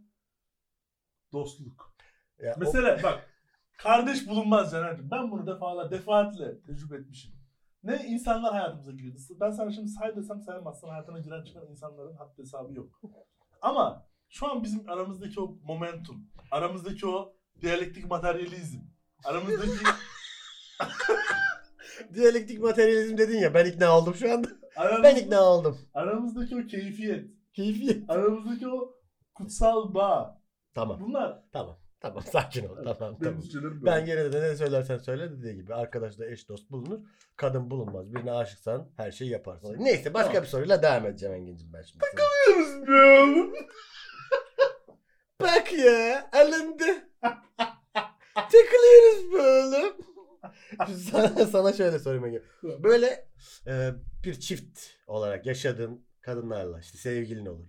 dostluk. 1.32 1.94
Ya, 2.38 2.54
o- 2.56 2.60
Mesele 2.60 3.02
bak 3.02 3.30
kardeş 3.78 4.28
bulunmaz 4.28 4.70
Caner'cim. 4.72 5.10
Ben 5.10 5.30
bunu 5.30 5.46
defalar 5.46 5.90
defaatle 5.90 6.60
tecrübe 6.62 6.96
etmişim. 6.96 7.32
Ne 7.82 8.04
insanlar 8.06 8.52
hayatımıza 8.52 8.92
girdi. 8.92 9.18
Ben 9.40 9.50
sana 9.50 9.72
şimdi 9.72 9.88
say 9.88 10.16
desem 10.16 10.40
saymazsan 10.40 10.88
hayatına 10.88 11.18
giren 11.18 11.44
çıkan 11.44 11.66
insanların 11.70 12.16
haddi 12.16 12.38
hesabı 12.42 12.74
yok. 12.74 13.00
Ama 13.62 14.06
şu 14.28 14.50
an 14.50 14.62
bizim 14.62 14.88
aramızdaki 14.90 15.40
o 15.40 15.58
momentum, 15.62 16.30
aramızdaki 16.50 17.06
o 17.06 17.36
diyalektik 17.60 18.10
materyalizm, 18.10 18.80
aramızdaki 19.24 19.70
Diyalektik 22.14 22.60
materyalizm 22.60 23.18
dedin 23.18 23.38
ya 23.38 23.54
ben 23.54 23.64
ikna 23.64 23.98
oldum 23.98 24.14
şu 24.14 24.32
anda. 24.32 24.48
aramız- 24.76 25.02
Ben 25.02 25.16
ikna 25.16 25.42
oldum. 25.42 25.78
aramızdaki 25.94 26.56
o 26.56 26.66
keyfiyet, 26.66 27.24
Keyfi. 27.52 28.04
aramızdaki 28.08 28.68
o 28.68 28.94
kutsal 29.34 29.94
bağ. 29.94 30.42
Tamam. 30.74 31.00
Bunlar 31.00 31.42
Tamam. 31.52 31.78
Tamam. 32.00 32.22
Sakin 32.32 32.68
ol. 32.68 32.76
Tamam. 32.76 32.96
tamam. 33.18 33.40
Ben 33.84 34.04
gene 34.06 34.32
de 34.32 34.42
ne 34.42 34.56
söylersen 34.56 34.98
söyle 34.98 35.30
dediği 35.32 35.54
gibi 35.54 35.74
arkadaşla 35.74 36.26
eş 36.26 36.48
dost 36.48 36.70
bulunur. 36.70 36.98
Kadın 37.36 37.70
bulunmaz. 37.70 38.14
Birine 38.14 38.32
aşıksan 38.32 38.90
her 38.96 39.10
şeyi 39.12 39.30
yaparsın. 39.30 39.76
Neyse 39.78 40.14
başka 40.14 40.28
Tamam. 40.28 40.42
bir 40.42 40.48
soruyla 40.48 40.82
devam 40.82 41.06
edeceğim 41.06 41.34
Engin'cim 41.34 41.72
ben 41.72 41.82
şimdi. 41.82 42.04
sana. 42.04 42.24
Bakıyoruz 42.26 42.88
be 42.88 43.22
oğlum. 43.22 43.52
Bak 45.40 45.72
ya 45.72 46.30
alındı. 46.32 46.84
Takılıyoruz 48.34 49.32
böyle. 49.32 49.92
Şimdi 50.70 50.73
sana, 50.92 51.28
sana 51.46 51.72
şöyle 51.72 51.98
sorayım 51.98 52.24
Engin. 52.26 52.42
Böyle 52.62 53.28
e, 53.66 53.90
bir 54.24 54.40
çift 54.40 54.78
olarak 55.06 55.46
yaşadığın 55.46 56.04
kadınlarla 56.20 56.80
işte 56.80 56.98
sevgilin 56.98 57.46
olur. 57.46 57.66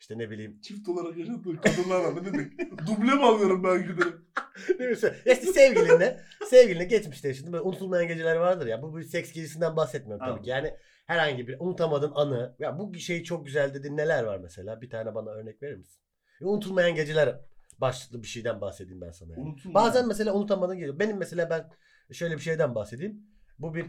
İşte 0.00 0.18
ne 0.18 0.30
bileyim. 0.30 0.60
Çift 0.60 0.88
olarak 0.88 1.16
yaşadığın 1.16 1.56
kadınlarla 1.56 2.10
ne 2.10 2.24
demek? 2.24 2.58
Duble 2.86 3.14
mi 3.14 3.24
alıyorum 3.24 3.64
ben 3.64 3.82
giderim? 3.82 4.26
Ne 4.68 4.78
bileyim 4.78 4.98
ya 5.26 5.32
işte 5.32 5.46
sevgilinle, 5.46 6.20
sevgilinle 6.50 6.84
geçmişte 6.84 7.28
yaşadığın 7.28 7.52
böyle 7.52 7.62
unutulmayan 7.62 8.08
geceler 8.08 8.36
vardır 8.36 8.66
ya. 8.66 8.82
Bu 8.82 8.96
bir 8.96 9.02
seks 9.02 9.32
gecesinden 9.32 9.76
bahsetmiyorum 9.76 10.26
tabii 10.26 10.42
ki. 10.42 10.50
Yani 10.50 10.74
herhangi 11.06 11.48
bir 11.48 11.56
unutamadığın 11.60 12.12
anı. 12.14 12.56
Ya 12.58 12.78
bu 12.78 12.94
şey 12.94 13.22
çok 13.22 13.46
güzel 13.46 13.74
dediğin 13.74 13.96
neler 13.96 14.24
var 14.24 14.38
mesela? 14.38 14.80
Bir 14.80 14.90
tane 14.90 15.14
bana 15.14 15.30
örnek 15.30 15.62
verir 15.62 15.76
misin? 15.76 16.02
Unutulmayan 16.40 16.94
geceler 16.94 17.40
başlıklı 17.78 18.22
bir 18.22 18.28
şeyden 18.28 18.60
bahsedeyim 18.60 19.00
ben 19.00 19.10
sana. 19.10 19.32
Yani. 19.36 19.56
Bazen 19.64 20.08
mesela 20.08 20.34
unutamadığın 20.34 20.78
geliyor. 20.78 20.98
Benim 20.98 21.16
mesela 21.16 21.50
ben 21.50 21.70
şöyle 22.12 22.36
bir 22.36 22.40
şeyden 22.40 22.74
bahsedeyim. 22.74 23.26
Bu 23.58 23.74
bir 23.74 23.86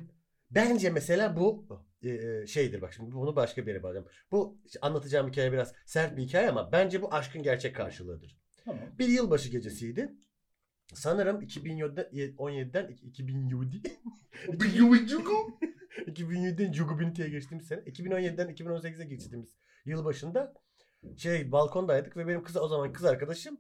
bence 0.51 0.89
mesela 0.89 1.37
bu 1.37 1.67
e, 2.01 2.09
e, 2.09 2.47
şeydir 2.47 2.81
bak 2.81 2.93
şimdi 2.93 3.11
bunu 3.11 3.35
başka 3.35 3.65
bir 3.65 3.71
yere 3.71 3.83
bağlayacağım. 3.83 4.07
Bu 4.31 4.61
anlatacağım 4.81 5.29
hikaye 5.29 5.51
biraz 5.51 5.73
sert 5.85 6.17
bir 6.17 6.23
hikaye 6.23 6.49
ama 6.49 6.71
bence 6.71 7.01
bu 7.01 7.13
aşkın 7.13 7.43
gerçek 7.43 7.75
karşılığıdır. 7.75 8.37
Tamam. 8.65 8.81
Bir 8.99 9.07
yılbaşı 9.07 9.49
gecesiydi. 9.49 10.13
Sanırım 10.93 11.41
2017'den 11.41 12.87
2007 12.87 13.81
Bir 14.47 14.73
yuvucuku. 14.73 15.59
2007'den 15.97 16.73
Jugubinti'ye 16.73 17.29
geçtiğimiz 17.29 17.67
sene. 17.67 17.79
2017'den 17.79 18.49
2018'e 18.49 19.05
geçtiğimiz 19.05 19.57
yılbaşında 19.85 20.53
şey 21.17 21.51
balkondaydık 21.51 22.17
ve 22.17 22.27
benim 22.27 22.43
kız 22.43 22.57
o 22.57 22.67
zaman 22.67 22.93
kız 22.93 23.05
arkadaşım 23.05 23.57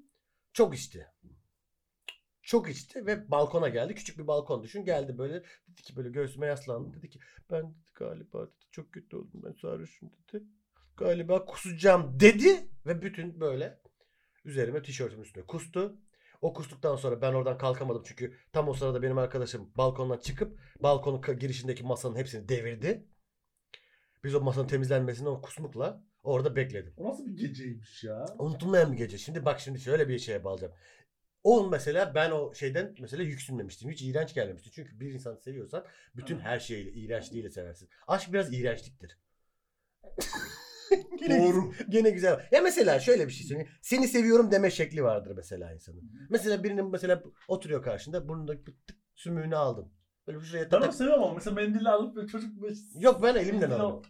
çok 0.53 0.75
içti. 0.75 1.07
Çok 2.43 2.69
içti 2.69 3.05
ve 3.05 3.31
balkona 3.31 3.69
geldi. 3.69 3.95
Küçük 3.95 4.17
bir 4.17 4.27
balkon 4.27 4.63
düşün. 4.63 4.85
Geldi 4.85 5.17
böyle 5.17 5.43
dedi 5.67 5.81
ki 5.81 5.95
böyle 5.95 6.09
göğsüme 6.09 6.47
yaslandı. 6.47 6.97
Dedi 6.97 7.09
ki 7.09 7.19
ben 7.51 7.63
dedi, 7.63 7.91
galiba 7.95 8.45
dedi, 8.47 8.65
çok 8.71 8.93
kötü 8.93 9.15
oldum 9.17 9.41
ben 9.45 9.51
sarhoşum 9.61 10.11
dedi. 10.11 10.43
Galiba 10.97 11.45
kusacağım 11.45 12.19
dedi 12.19 12.67
ve 12.85 13.01
bütün 13.01 13.39
böyle 13.39 13.79
üzerime 14.45 14.81
tişörtümün 14.81 15.23
üstüne 15.23 15.45
kustu. 15.45 15.97
O 16.41 16.53
kustuktan 16.53 16.95
sonra 16.95 17.21
ben 17.21 17.33
oradan 17.33 17.57
kalkamadım 17.57 18.03
çünkü 18.05 18.37
tam 18.53 18.69
o 18.69 18.73
sırada 18.73 19.01
benim 19.01 19.17
arkadaşım 19.17 19.71
balkondan 19.77 20.17
çıkıp 20.17 20.59
balkonun 20.79 21.39
girişindeki 21.39 21.83
masanın 21.83 22.15
hepsini 22.15 22.49
devirdi. 22.49 23.07
Biz 24.23 24.35
o 24.35 24.41
masanın 24.41 24.67
temizlenmesini 24.67 25.29
o 25.29 25.41
kusmukla 25.41 26.03
orada 26.23 26.55
bekledim. 26.55 26.93
O 26.97 27.09
nasıl 27.09 27.25
bir 27.25 27.37
geceymiş 27.37 28.03
ya? 28.03 28.25
Unutulmayan 28.39 28.91
bir 28.91 28.97
gece. 28.97 29.17
Şimdi 29.17 29.45
bak 29.45 29.59
şimdi 29.59 29.79
şöyle 29.79 30.09
bir 30.09 30.19
şeye 30.19 30.43
bağlayacağım. 30.43 30.73
O 31.43 31.69
mesela 31.69 32.15
ben 32.15 32.31
o 32.31 32.53
şeyden 32.53 32.95
mesela 32.99 33.23
yüksünmemiştim. 33.23 33.91
Hiç 33.91 34.01
iğrenç 34.01 34.33
gelmemişti. 34.33 34.71
Çünkü 34.71 34.99
bir 34.99 35.13
insanı 35.13 35.37
seviyorsan 35.41 35.85
bütün 36.15 36.39
her 36.39 36.59
şeyiyle, 36.59 36.91
iğrençliğiyle 36.91 37.49
seversin. 37.49 37.89
Aşk 38.07 38.33
biraz 38.33 38.53
iğrençliktir. 38.53 39.17
Gene- 41.19 41.39
Doğru. 41.43 41.73
Gene 41.89 42.09
güzel. 42.09 42.47
Ya 42.51 42.61
mesela 42.61 42.99
şöyle 42.99 43.27
bir 43.27 43.31
şey 43.31 43.47
söyleyeyim. 43.47 43.71
Seni 43.81 44.07
seviyorum 44.07 44.51
deme 44.51 44.71
şekli 44.71 45.03
vardır 45.03 45.33
mesela 45.35 45.73
insanın. 45.73 46.11
Mesela 46.29 46.63
birinin 46.63 46.91
mesela 46.91 47.23
oturuyor 47.47 47.83
karşında 47.83 48.27
burnunda 48.27 48.65
bir 48.65 48.65
tık 48.87 48.97
sümüğünü 49.15 49.55
aldın. 49.55 49.93
Böyle 50.27 50.39
şuraya 50.39 50.71
Ben 50.71 50.81
onu 50.81 50.91
seviyorum 50.91 51.23
ama 51.23 51.33
mesela 51.33 51.53
mendili 51.55 51.89
alıp 51.89 52.29
çocuk 52.29 52.61
böyle... 52.61 52.75
Yok 52.99 53.23
ben 53.23 53.35
elimden 53.35 53.55
İlgili 53.57 53.73
alırım. 53.73 53.85
al- 53.85 54.03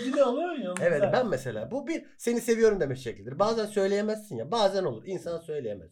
İlgili 0.00 0.22
alıyorsun 0.22 0.62
ya. 0.62 0.74
Evet 0.80 1.02
ben 1.12 1.28
mesela 1.28 1.70
bu 1.70 1.86
bir 1.86 2.06
seni 2.18 2.40
seviyorum 2.40 2.80
demek 2.80 2.98
şeklidir. 2.98 3.38
Bazen 3.38 3.66
söyleyemezsin 3.66 4.36
ya. 4.36 4.50
Bazen 4.50 4.84
olur. 4.84 5.02
İnsan 5.06 5.38
söyleyemez. 5.38 5.90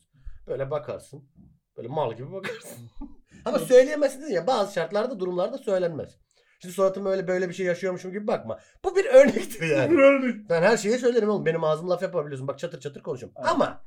Böyle 0.48 0.70
bakarsın. 0.70 1.30
Böyle 1.76 1.88
mal 1.88 2.16
gibi 2.16 2.32
bakarsın. 2.32 2.90
Ama 3.44 3.58
söyleyemezsin 3.58 4.26
ya 4.26 4.46
bazı 4.46 4.72
şartlarda 4.72 5.20
durumlarda 5.20 5.58
söylenmez. 5.58 6.18
Şimdi 6.62 6.74
suratıma 6.74 7.10
öyle 7.10 7.28
böyle 7.28 7.48
bir 7.48 7.54
şey 7.54 7.66
yaşıyormuşum 7.66 8.12
gibi 8.12 8.26
bakma. 8.26 8.60
Bu 8.84 8.96
bir 8.96 9.04
örnektir 9.04 9.62
yani. 9.62 9.90
Bir 9.90 9.98
örnek. 9.98 10.50
Ben 10.50 10.62
her 10.62 10.76
şeyi 10.76 10.98
söylerim 10.98 11.28
oğlum. 11.28 11.46
Benim 11.46 11.64
ağzım 11.64 11.90
laf 11.90 12.02
yapabiliyorsun. 12.02 12.48
Bak 12.48 12.58
çatır 12.58 12.80
çatır 12.80 13.02
konuşuyorum. 13.02 13.34
Evet. 13.38 13.50
Ama 13.50 13.84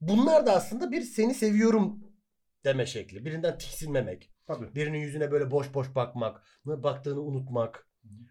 bunlar 0.00 0.46
da 0.46 0.52
aslında 0.52 0.92
bir 0.92 1.02
seni 1.02 1.34
seviyorum 1.34 1.98
deme 2.64 2.86
şekli. 2.86 3.24
Birinden 3.24 3.58
tiksinmemek. 3.58 4.30
Tabii. 4.46 4.74
Birinin 4.74 4.98
yüzüne 4.98 5.30
böyle 5.30 5.50
boş 5.50 5.74
boş 5.74 5.94
bakmak. 5.94 6.42
Baktığını 6.64 7.20
unutmak. 7.20 7.86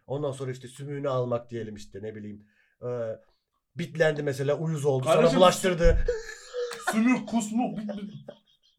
Ondan 0.08 0.32
sonra 0.32 0.52
işte 0.52 0.68
sümüğünü 0.68 1.10
almak 1.10 1.50
diyelim 1.50 1.76
işte 1.76 2.00
ne 2.02 2.16
bileyim. 2.16 2.48
Ee, 2.82 2.88
bitlendi 3.76 4.24
mesela 4.24 4.58
uyuz 4.58 4.86
oldu. 4.86 5.06
Sana 5.06 5.16
Kardeşim, 5.16 5.40
bulaştırdı. 5.40 5.98
Sümük, 6.92 7.30
kusmuk. 7.30 7.80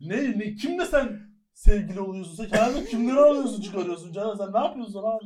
Ne, 0.00 0.38
ne, 0.38 0.54
kimle 0.54 0.86
sen 0.86 1.20
sevgili 1.54 2.00
oluyorsun? 2.00 2.34
Sen 2.34 2.48
kendini 2.48 2.88
kimleri 2.88 3.20
alıyorsun 3.20 3.62
çıkarıyorsun 3.62 4.12
canım? 4.12 4.36
Sen 4.38 4.52
ne 4.52 4.58
yapıyorsun 4.58 5.02
abi? 5.02 5.24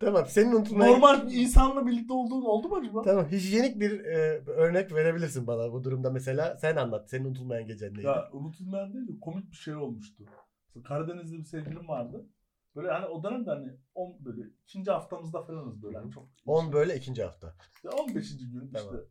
tamam 0.00 0.26
senin 0.26 0.52
unutulmayan... 0.52 0.92
Normal 0.92 1.26
bir 1.26 1.32
insanla 1.32 1.86
birlikte 1.86 2.12
olduğun 2.12 2.42
oldu 2.42 2.68
mu 2.68 2.76
acaba? 2.76 3.02
Tamam 3.02 3.28
hijyenik 3.30 3.80
bir 3.80 4.04
e, 4.04 4.42
örnek 4.46 4.94
verebilirsin 4.94 5.46
bana 5.46 5.72
bu 5.72 5.84
durumda 5.84 6.10
mesela. 6.10 6.56
Sen 6.56 6.76
anlat. 6.76 7.10
Senin 7.10 7.24
unutulmayan 7.24 7.66
gecen 7.66 7.94
neydi? 7.94 8.06
Ya 8.06 8.28
unutulmayan 8.32 8.92
değil 8.92 9.08
de 9.08 9.20
komik 9.20 9.50
bir 9.50 9.56
şey 9.56 9.74
olmuştu. 9.74 10.24
Karadeniz'de 10.84 11.38
bir 11.38 11.44
sevgilim 11.44 11.88
vardı. 11.88 12.26
Böyle 12.76 12.90
hani 12.90 13.06
o 13.06 13.22
dönemde 13.22 13.50
hani 13.50 13.72
on, 13.94 14.24
böyle 14.24 14.42
ikinci 14.64 14.90
haftamızda 14.90 15.42
falanız 15.42 15.82
böyle 15.82 15.98
hani 15.98 16.12
çok 16.12 16.28
10 16.46 16.72
böyle 16.72 16.96
ikinci 16.96 17.22
hafta. 17.24 17.54
İşte 17.74 17.88
15. 17.88 18.36
gün 18.38 18.70
Tamam. 18.74 18.94
işte 18.94 19.06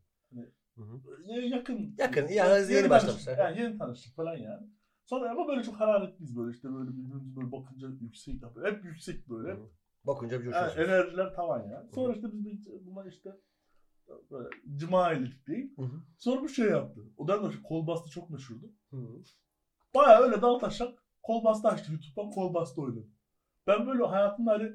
Hı 0.75 0.81
hı. 0.81 1.01
ya- 1.25 1.57
yakın. 1.57 1.95
Yakın, 1.97 2.27
ya 2.27 2.57
yeni 2.57 2.67
tanıştık. 2.67 2.89
başlamışlar. 2.89 3.37
Yani 3.37 3.61
yeni 3.61 3.77
tanıştık 3.77 4.15
falan 4.15 4.35
yani. 4.35 4.67
Sonra 5.05 5.31
ama 5.31 5.47
böyle 5.47 5.63
çok 5.63 5.75
hararetliyiz 5.75 6.37
böyle 6.37 6.55
işte 6.55 6.73
böyle 6.73 6.89
birbirimize 6.89 7.35
böyle 7.35 7.51
bakınca 7.51 7.87
yüksek 8.01 8.41
hep 8.63 8.85
yüksek 8.85 9.29
böyle. 9.29 9.53
Hı. 9.53 9.59
Bakınca 10.03 10.41
bir 10.41 10.51
Yani 10.51 10.71
enerjiler 10.71 11.33
tavan 11.33 11.59
yani. 11.69 11.89
Sonra 11.95 12.13
işte 12.13 12.27
biz 12.33 12.67
buna 12.85 13.07
işte 13.07 13.29
böyle 14.31 14.49
cima 14.75 15.11
ettik 15.11 15.47
diyeyim. 15.47 15.73
Hı 15.77 15.81
hı. 15.81 16.01
Sonra 16.17 16.43
bir 16.43 16.49
şey 16.49 16.69
yaptı. 16.69 17.01
O 17.17 17.27
dönemde 17.27 17.61
kol 17.63 17.87
bastı 17.87 18.09
çok 18.09 18.29
meşhurdu. 18.29 18.71
Hı. 18.91 18.97
Baya 19.95 20.21
öyle 20.21 20.41
dal 20.41 20.59
taşak 20.59 21.05
Kol 21.25 21.43
bastı 21.43 21.67
açtı 21.67 21.91
YouTube'dan 21.91 22.31
kol 22.31 22.53
bastı 22.53 22.81
oynadı. 22.81 23.07
Ben 23.67 23.87
böyle 23.87 24.03
hayatımda 24.03 24.51
hani. 24.51 24.71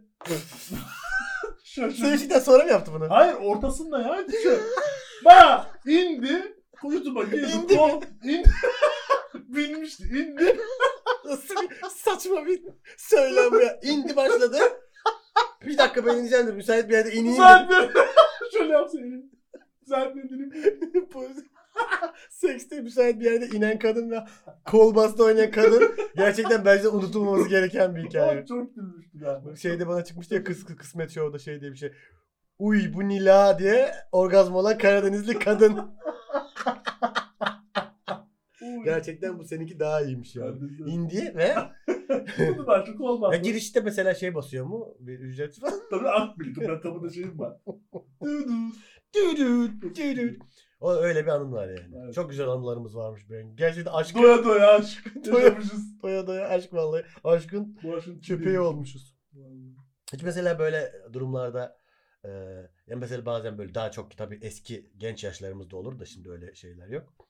Sevişikten 1.93 2.39
sonra 2.39 2.65
mı 2.65 2.71
yaptı 2.71 2.93
bunu? 2.95 3.11
Hayır 3.11 3.35
ortasında 3.35 4.03
ya. 4.03 4.27
Baya 5.25 5.67
indi. 5.87 6.57
YouTube'a 6.85 7.23
girdi. 7.25 7.49
İndi 7.57 7.77
kol, 7.77 8.03
indi. 8.25 8.43
Binmişti. 9.35 10.03
indi. 10.05 10.57
Nasıl 11.25 11.55
bir 11.71 11.77
saçma 11.91 12.47
bir 12.47 12.63
söylem 12.97 13.61
ya. 13.61 13.81
İndi 13.83 14.17
başladı. 14.17 14.59
Bir 15.67 15.79
dakika 15.79 16.07
ben 16.07 16.17
ineceğim 16.17 16.47
de 16.47 16.53
müsait 16.53 16.89
bir 16.89 16.95
yerde 16.95 17.13
ineyim. 17.13 17.37
Zaten 17.37 17.91
şöyle 18.53 18.73
yapsaydı. 18.73 19.23
Zaten 19.83 20.23
dedim. 20.31 20.51
Poz- 21.13 21.45
Sekste 22.31 22.81
müsait 22.81 23.21
bir 23.21 23.25
yerde 23.25 23.47
inen 23.57 23.79
kadın 23.79 24.11
ve 24.11 24.25
kol 24.67 24.95
bastı 24.95 25.25
oynayan 25.25 25.51
kadın 25.51 25.95
gerçekten 26.17 26.65
bence 26.65 26.89
unutulmaması 26.89 27.49
gereken 27.49 27.97
bir 27.97 28.05
hikaye. 28.05 28.47
Çok 28.47 28.75
gülmüştüm 28.75 29.21
ya. 29.23 29.43
Şeyde 29.57 29.89
bana 29.89 30.05
çıkmıştı 30.05 30.35
ya 30.35 30.45
kıs, 30.45 30.65
kısmet 30.65 31.11
show'da 31.11 31.39
şey 31.39 31.61
diye 31.61 31.71
bir 31.73 31.77
şey. 31.77 31.93
Uy 32.61 32.93
bu 32.95 33.09
Nila 33.09 33.59
diye 33.59 33.91
orgazm 34.13 34.55
olan 34.55 34.79
Karadenizli 34.79 35.39
kadın. 35.39 35.91
Gerçekten 38.85 39.39
bu 39.39 39.45
seninki 39.45 39.79
daha 39.81 40.03
iyiymiş 40.03 40.37
yani. 40.37 40.59
Kardeşim. 40.61 40.87
İndi 40.87 41.33
ve 41.37 41.55
Bunu 42.39 42.67
başka 42.67 42.97
kol 42.97 43.21
bastı. 43.23 43.37
ya 43.37 43.43
girişte 43.43 43.81
mesela 43.81 44.15
şey 44.15 44.35
basıyor 44.35 44.67
mu? 44.67 44.95
Bir 45.01 45.19
ücret 45.21 45.61
falan. 45.61 45.75
Tabii 45.91 46.09
akbil. 46.09 46.57
Ben 46.69 46.81
kapıda 46.81 47.11
şeyim 47.13 47.39
var. 47.39 47.57
Dudu. 48.25 48.53
Düdüt, 49.17 49.97
düdüt. 49.97 50.43
O 50.81 50.93
öyle 50.95 51.23
bir 51.27 51.31
anın 51.31 51.53
var 51.53 51.69
yani. 51.69 51.97
Evet. 52.05 52.15
Çok 52.15 52.31
güzel 52.31 52.49
anılarımız 52.49 52.97
varmış 52.97 53.31
benim. 53.31 53.57
Gerçekten 53.57 53.93
aşk 53.93 54.17
Doya 54.17 54.45
doya 54.45 54.71
aşk. 54.75 55.07
Doya- 55.25 55.57
doya 56.03 56.27
doya 56.27 56.49
aşk 56.49 56.73
vallahi. 56.73 57.03
Aşkın 57.25 57.79
Bu 57.83 57.95
aşkın 57.95 58.21
köpeği 58.21 58.61
olmuşuz. 58.61 59.17
Vallahi. 59.35 59.75
Hiç 60.13 60.23
mesela 60.23 60.59
böyle 60.59 60.93
durumlarda 61.13 61.80
e, 62.25 62.29
yani 62.87 63.01
mesela 63.01 63.27
bazen 63.27 63.59
böyle 63.59 63.75
daha 63.75 63.91
çok 63.91 64.17
tabii 64.17 64.39
eski 64.43 64.91
genç 64.99 65.25
yaşlarımızda 65.25 65.77
olur 65.77 65.99
da 65.99 66.05
şimdi 66.07 66.31
öyle 66.31 66.55
şeyler 66.55 66.89
yok. 66.89 67.29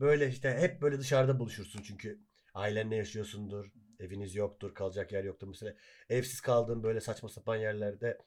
Böyle 0.00 0.28
işte 0.28 0.50
hep 0.58 0.82
böyle 0.82 0.98
dışarıda 0.98 1.38
buluşursun 1.38 1.82
çünkü 1.82 2.20
ailenle 2.54 2.96
yaşıyorsundur. 2.96 3.72
Eviniz 4.00 4.34
yoktur, 4.34 4.74
kalacak 4.74 5.12
yer 5.12 5.24
yoktur. 5.24 5.48
Mesela 5.48 5.74
evsiz 6.10 6.40
kaldığın 6.40 6.82
böyle 6.82 7.00
saçma 7.00 7.28
sapan 7.28 7.56
yerlerde 7.56 8.18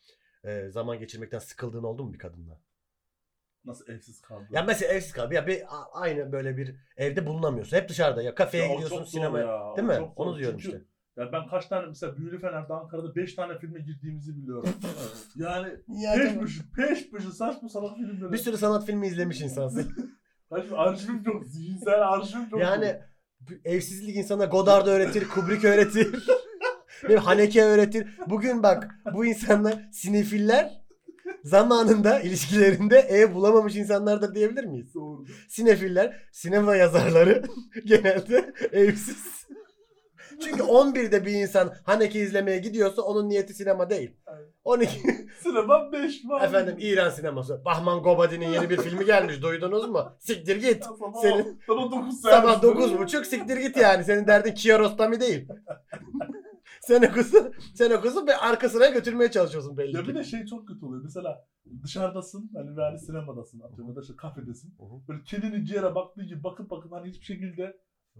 e, 0.46 0.70
zaman 0.70 1.00
geçirmekten 1.00 1.40
sıkıldığın 1.40 1.84
oldu 1.84 2.04
mu 2.06 2.14
bir 2.14 2.20
kadınla? 2.20 2.62
Nasıl 3.66 3.88
evsiz 3.94 4.22
kaldı? 4.22 4.54
Ya 4.54 4.64
mesela 4.64 4.94
evsiz 4.94 5.12
kal. 5.14 5.32
Ya 5.32 5.48
bir 5.48 5.62
a- 5.76 5.92
aynı 5.94 6.32
böyle 6.32 6.58
bir 6.58 6.76
evde 6.98 7.26
bulunamıyorsun. 7.28 7.78
Hep 7.78 7.90
dışarıda 7.90 8.22
ya 8.22 8.36
kafeye 8.36 8.68
Ya 8.68 8.70
o 8.70 8.84
gidiyorsun, 8.84 8.86
çok 8.86 9.10
zor 9.10 9.34
sinemaya. 9.34 9.46
ya, 9.46 9.74
o 9.74 9.78
Değil 9.78 9.88
mi? 9.88 9.94
çok 9.94 10.18
zor. 10.18 10.26
Onu 10.26 10.38
diyorum 10.38 10.58
Çünkü 10.58 10.60
işte. 10.60 10.82
Ya 11.20 11.32
ben 11.32 11.48
kaç 11.48 11.66
tane 11.66 11.86
mesela 11.88 12.18
Büyülü 12.18 12.40
Fener'de 12.42 12.74
Ankara'da 12.74 13.16
5 13.16 13.34
tane 13.34 13.60
filme 13.60 13.80
girdiğimizi 13.80 14.38
biliyorum. 14.38 14.70
yani 15.36 15.68
Ya 15.88 16.14
peş 16.14 16.28
tamam. 16.28 16.46
peşi 16.46 16.72
peş 16.72 17.12
peşi 17.12 17.32
saçma 17.32 17.70
salak 17.70 17.96
filmler. 17.98 18.32
Bir 18.32 18.38
sürü 18.38 18.58
sanat 18.58 18.86
filmi 18.86 19.08
izlemiş 19.08 19.42
insansın. 19.42 19.92
Kaç 20.50 20.66
arşivim 20.76 21.24
çok 21.24 21.46
zihinsel 21.46 22.10
arşivim 22.10 22.50
çok. 22.50 22.60
yani 22.60 23.00
bu 23.40 23.52
evsizlik 23.66 24.16
insana 24.16 24.46
Godard 24.46 24.88
öğretir, 24.88 25.28
Kubrick 25.28 25.68
öğretir. 25.68 26.28
ne 27.10 27.16
Haneke 27.16 27.64
öğretir. 27.64 28.08
Bugün 28.28 28.64
bak 28.64 28.96
bu 29.14 29.26
insanlar 29.26 29.90
sinefiller 29.92 30.82
zamanında 31.44 32.20
ilişkilerinde 32.20 33.00
ev 33.00 33.34
bulamamış 33.34 33.76
insanlardır 33.76 34.36
diyebilir 34.36 34.64
miyiz? 34.64 34.94
Doğru. 34.96 35.26
Sinefiller, 35.50 36.28
sinema 36.32 36.76
yazarları 36.76 37.44
genelde 37.86 38.54
evsiz. 38.72 39.40
Çünkü 40.42 40.64
11'de 40.64 41.26
bir 41.26 41.32
insan 41.32 41.74
Haneke 41.84 42.20
izlemeye 42.20 42.58
gidiyorsa 42.58 43.02
onun 43.02 43.30
niyeti 43.30 43.54
sinema 43.54 43.90
değil. 43.90 44.12
Evet. 44.28 44.50
12 44.64 45.00
Sinema 45.44 45.92
5 45.92 46.26
var. 46.26 46.42
efendim 46.42 46.76
İran 46.80 47.10
sineması. 47.10 47.66
Bahman 47.66 48.04
Gobadi'nin 48.04 48.50
yeni 48.50 48.70
bir 48.70 48.78
filmi 48.78 49.06
gelmiş. 49.06 49.42
Duydunuz 49.42 49.90
mu? 49.90 50.12
Siktir 50.20 50.56
git. 50.56 50.84
Sabah, 50.84 51.22
Senin- 51.22 51.60
sabah 51.68 51.92
9 51.92 52.22
saat. 52.22 52.34
Sabah 52.34 52.64
9.30 52.64 53.24
siktir 53.26 53.58
git 53.58 53.78
yani. 53.78 54.04
Senin 54.04 54.28
derdin 54.28 54.54
Kiarostami 54.54 55.20
değil. 55.20 55.48
sen 56.82 57.02
okusun, 57.02 57.54
sen 57.76 57.92
okusun 57.92 58.28
ve 58.28 58.38
arkasına 58.38 58.88
götürmeye 58.90 59.32
çalışıyorsun 59.32 59.78
belli 59.78 59.96
Ya 59.98 60.02
bir 60.02 60.06
ki. 60.08 60.16
de 60.16 60.24
şey 60.24 60.46
çok 60.46 60.68
kötü 60.68 60.86
oluyor. 60.86 61.04
Mesela 61.04 61.46
dışarıdasın 61.84 62.50
hani 62.54 62.80
yani 62.82 63.00
sinemadasın 63.00 63.60
atıyorum 63.60 63.90
ya 63.90 63.96
da 63.96 64.02
işte 64.02 64.16
kafedesin. 64.16 64.74
Böyle 65.08 65.24
kedinin 65.24 65.66
ciğere 65.66 65.96
baktığı 65.96 66.24
gibi 66.24 66.44
bakıp 66.44 66.70
bakıp 66.70 66.92
hani 66.92 67.10
hiçbir 67.10 67.26
şekilde 67.26 67.78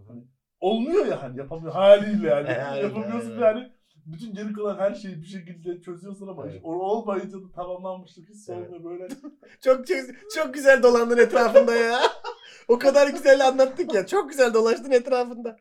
hani 0.08 0.24
olmuyor 0.60 1.06
ya 1.06 1.22
hani 1.22 1.38
yapamıyor 1.38 1.72
haliyle 1.72 2.28
yani. 2.28 2.48
E, 2.48 2.62
aynen, 2.62 2.82
Yapamıyorsun 2.82 3.30
aynen. 3.30 3.40
yani. 3.46 3.72
Bütün 4.06 4.34
geri 4.34 4.52
kalan 4.52 4.78
her 4.78 4.94
şeyi 4.94 5.20
bir 5.22 5.26
şekilde 5.26 5.80
çözüyorsun 5.80 6.28
ama 6.28 6.46
Evet. 6.46 6.60
o 6.64 6.72
olmayınca 6.72 7.38
da 7.38 7.52
tamamlanmışlık 7.54 8.28
hissi 8.28 8.52
Evet. 8.52 8.70
olmuyor 8.70 8.84
böyle. 8.84 9.08
Çok, 9.64 9.86
çok 9.86 9.96
çok 10.34 10.54
güzel 10.54 10.82
dolandın 10.82 11.18
etrafında 11.18 11.74
ya. 11.76 12.00
O 12.68 12.78
kadar 12.78 13.08
güzel 13.08 13.46
anlattık 13.48 13.94
ya. 13.94 14.06
Çok 14.06 14.30
güzel 14.30 14.54
dolaştın 14.54 14.90
etrafında. 14.90 15.56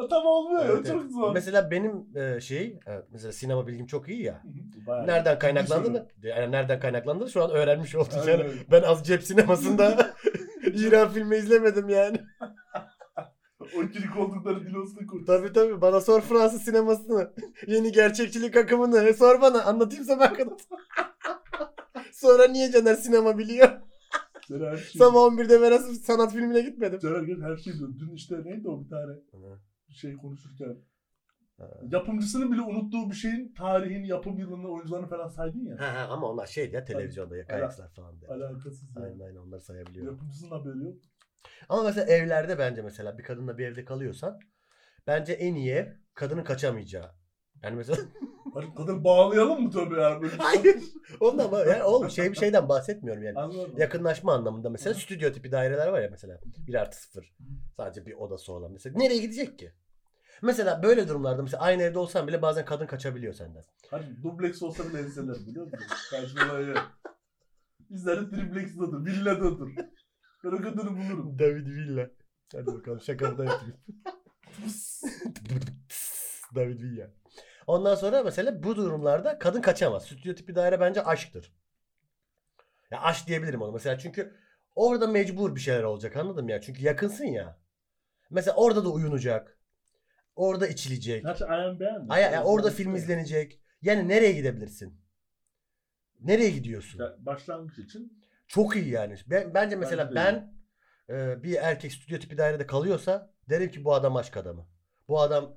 Ya, 0.00 0.08
tam 0.08 0.26
olmuyor 0.26 0.64
Evet, 0.66 0.86
ya 0.86 0.92
çok 0.92 1.02
evet. 1.02 1.12
zor. 1.12 1.32
Mesela 1.34 1.70
benim 1.70 2.06
e, 2.16 2.40
şey, 2.40 2.66
e, 2.66 2.92
mesela 3.12 3.32
sinema 3.32 3.66
bilgim 3.66 3.86
çok 3.86 4.08
iyi 4.08 4.22
ya. 4.22 4.42
Bayağı. 4.86 5.06
Nereden 5.06 5.32
Ciddi 5.34 5.38
kaynaklandığını, 5.38 6.06
yani 6.22 6.52
nereden 6.52 6.80
kaynaklandığını 6.80 7.30
şu 7.30 7.44
an 7.44 7.50
öğrenmiş 7.50 7.94
olduk. 7.94 8.12
Yani 8.26 8.44
ben 8.70 8.82
az 8.82 9.06
cep 9.06 9.22
sinemasında 9.22 10.10
İran 10.74 11.08
filmi 11.08 11.36
izlemedim 11.36 11.88
yani. 11.88 12.16
O 13.76 13.82
ikilik 13.82 14.16
oldukları 14.16 14.66
dilosunu 14.66 15.06
koy. 15.06 15.24
Tabii 15.24 15.52
tabii 15.52 15.80
bana 15.80 16.00
sor 16.00 16.20
Fransız 16.20 16.62
sinemasını. 16.62 17.32
Yeni 17.66 17.92
gerçekçilik 17.92 18.56
akımını. 18.56 18.98
E, 18.98 19.14
Sor 19.14 19.40
bana 19.40 19.62
anlatayım 19.62 20.04
sana 20.04 20.32
kadın. 20.32 20.56
Sonra 22.12 22.48
niye 22.48 22.70
Caner 22.70 22.94
sinema 22.94 23.38
biliyor? 23.38 23.68
Caner 24.48 24.70
her 24.70 24.76
şey. 24.76 24.98
Sabah 24.98 25.18
11'de 25.20 25.62
ben 25.62 25.70
nasıl 25.72 25.94
sanat 25.94 26.32
filmine 26.32 26.60
gitmedim. 26.60 26.98
Caner 26.98 27.22
gel 27.22 27.40
her 27.42 27.56
şey 27.56 27.72
biliyor. 27.72 27.90
Dün 27.98 28.14
işte 28.14 28.44
neydi 28.44 28.68
o 28.68 28.84
bir 28.84 28.88
tane 28.88 29.12
şey 29.88 30.16
konuşurken. 30.16 30.76
Yapımcısının 31.90 32.52
bile 32.52 32.60
unuttuğu 32.60 33.10
bir 33.10 33.14
şeyin 33.14 33.54
tarihin, 33.54 34.04
yapım 34.04 34.38
yılını, 34.38 34.68
oyuncularını 34.68 35.06
falan 35.06 35.28
saydın 35.28 35.64
ya. 35.64 35.80
Ha, 35.80 35.94
ha, 35.94 36.06
ama 36.10 36.28
onlar 36.28 36.46
şey 36.46 36.70
ya 36.70 36.84
televizyonda 36.84 37.36
ya 37.36 37.46
kayıklar 37.46 37.90
falan 37.96 38.20
diye. 38.20 38.30
Alakasız 38.30 38.96
yani. 38.96 39.06
Aynen 39.06 39.20
aynen 39.20 39.36
onları 39.36 39.60
sayabiliyor. 39.60 40.06
Yapımcısının 40.06 40.50
haberi 40.50 40.84
yok. 40.84 40.96
Ama 41.68 41.82
mesela 41.82 42.06
evlerde 42.06 42.58
bence 42.58 42.82
mesela 42.82 43.18
bir 43.18 43.22
kadınla 43.22 43.58
bir 43.58 43.66
evde 43.66 43.84
kalıyorsan 43.84 44.40
bence 45.06 45.32
en 45.32 45.54
iyi 45.54 45.72
ev 45.72 45.86
kadının 46.14 46.44
kaçamayacağı. 46.44 47.10
Yani 47.62 47.76
mesela 47.76 47.98
Hani 48.54 48.74
kadın 48.74 49.04
bağlayalım 49.04 49.62
mı 49.62 49.70
tabii 49.70 50.00
yani 50.00 50.22
böyle 50.22 50.36
şey. 50.36 50.38
hayır. 50.44 50.76
Ondan 51.20 51.44
ama 51.44 51.60
yani 51.60 51.82
oğlum 51.82 52.10
şey 52.10 52.32
bir 52.32 52.36
şeyden 52.36 52.68
bahsetmiyorum 52.68 53.22
yani. 53.22 53.38
Anladın 53.38 53.72
mı? 53.72 53.80
Yakınlaşma 53.80 54.34
anlamında 54.34 54.70
mesela 54.70 54.94
stüdyo 54.94 55.32
tipi 55.32 55.52
daireler 55.52 55.88
var 55.88 56.02
ya 56.02 56.08
mesela. 56.10 56.38
1 56.66 56.74
artı 56.74 57.02
0. 57.02 57.34
Sadece 57.76 58.06
bir 58.06 58.14
odası 58.14 58.52
olan 58.52 58.72
mesela. 58.72 58.98
Nereye 58.98 59.18
gidecek 59.18 59.58
ki? 59.58 59.72
Mesela 60.42 60.82
böyle 60.82 61.08
durumlarda 61.08 61.42
mesela 61.42 61.62
aynı 61.62 61.82
evde 61.82 61.98
olsan 61.98 62.28
bile 62.28 62.42
bazen 62.42 62.64
kadın 62.64 62.86
kaçabiliyor 62.86 63.34
senden. 63.34 63.64
Hani 63.90 64.22
dubleks 64.22 64.62
olsa 64.62 64.88
bile 64.88 64.98
enseler 64.98 65.36
biliyor 65.46 65.64
musun? 65.64 65.80
Karşımda 66.10 66.54
öyle. 66.54 66.74
Bizler 67.90 68.20
de 68.32 68.36
triplex'dadır, 68.36 69.04
villadadır. 69.04 69.68
Ben 70.44 70.48
o 70.48 70.56
kadını 70.56 70.96
bulurum. 70.96 71.38
David 71.38 71.66
Villa. 71.66 72.10
Hadi 72.52 72.66
bakalım 72.66 73.00
şakamı 73.00 73.38
da 73.38 73.44
yapayım. 73.44 73.76
David 76.54 76.82
Villa. 76.82 77.10
Ondan 77.66 77.94
sonra 77.94 78.22
mesela 78.22 78.62
bu 78.62 78.76
durumlarda 78.76 79.38
kadın 79.38 79.60
kaçamaz. 79.60 80.04
Stüdyo 80.04 80.34
tipi 80.34 80.54
daire 80.54 80.80
bence 80.80 81.02
aşktır. 81.02 81.52
Ya 82.90 83.00
aşk 83.00 83.26
diyebilirim 83.26 83.62
ona. 83.62 83.72
Mesela 83.72 83.98
çünkü 83.98 84.34
orada 84.74 85.06
mecbur 85.06 85.54
bir 85.54 85.60
şeyler 85.60 85.82
olacak 85.82 86.16
anladın 86.16 86.44
mı 86.44 86.50
ya? 86.50 86.60
Çünkü 86.60 86.84
yakınsın 86.84 87.24
ya. 87.24 87.58
Mesela 88.30 88.56
orada 88.56 88.84
da 88.84 88.88
uyunacak. 88.88 89.58
Orada 90.36 90.66
içilecek. 90.66 91.24
Gerçi 91.24 91.44
ayağım 91.44 91.80
beğendim. 91.80 92.10
Ay, 92.10 92.24
ay, 92.26 92.40
orada 92.44 92.70
film 92.70 92.94
izlenecek. 92.94 93.60
Yani 93.82 94.08
nereye 94.08 94.32
gidebilirsin? 94.32 95.00
Nereye 96.20 96.50
gidiyorsun? 96.50 96.98
Ya, 96.98 97.16
Başlangıç 97.18 97.78
için 97.78 98.22
Çok 98.52 98.76
iyi 98.76 98.88
yani. 98.88 99.16
Ben, 99.26 99.54
bence 99.54 99.76
mesela 99.76 100.14
Bence 100.14 100.14
ben 100.14 100.54
e, 101.14 101.42
bir 101.42 101.54
erkek 101.54 101.92
stüdyo 101.92 102.18
tipi 102.18 102.38
dairede 102.38 102.66
kalıyorsa 102.66 103.34
derim 103.50 103.70
ki 103.70 103.84
bu 103.84 103.94
adam 103.94 104.16
aşk 104.16 104.36
adamı. 104.36 104.66
Bu 105.08 105.20
adam 105.20 105.54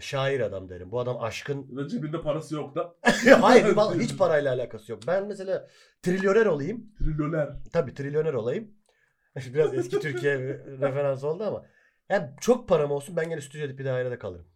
şair 0.00 0.40
adam 0.40 0.68
derim. 0.68 0.90
Bu 0.90 1.00
adam 1.00 1.20
aşkın 1.20 1.66
ya 1.70 1.76
da 1.76 1.88
cebinde 1.88 2.20
parası 2.20 2.54
yok 2.54 2.76
da 2.76 2.94
Hayır 3.40 3.64
vallahi 3.76 4.00
hiç 4.00 4.18
parayla 4.18 4.54
alakası 4.54 4.92
yok. 4.92 5.00
Ben 5.06 5.26
mesela 5.26 5.68
trilyoner 6.02 6.46
olayım. 6.46 6.94
trilyoner. 6.98 7.48
Tabii 7.72 7.94
trilyoner 7.94 8.34
olayım. 8.34 8.74
Biraz 9.54 9.74
eski 9.74 10.00
Türkiye 10.00 10.38
referans 10.80 11.24
oldu 11.24 11.44
ama. 11.44 11.66
Yani 12.08 12.30
çok 12.40 12.68
param 12.68 12.90
olsun 12.90 13.16
ben 13.16 13.28
gene 13.28 13.40
stüdyo 13.40 13.68
tipi 13.68 13.84
dairede 13.84 14.18
kalırım. 14.18 14.46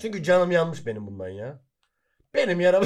Çünkü 0.00 0.22
canım 0.22 0.50
yanmış 0.50 0.86
benim 0.86 1.06
bundan 1.06 1.28
ya. 1.28 1.62
Benim 2.34 2.60
yaram. 2.60 2.84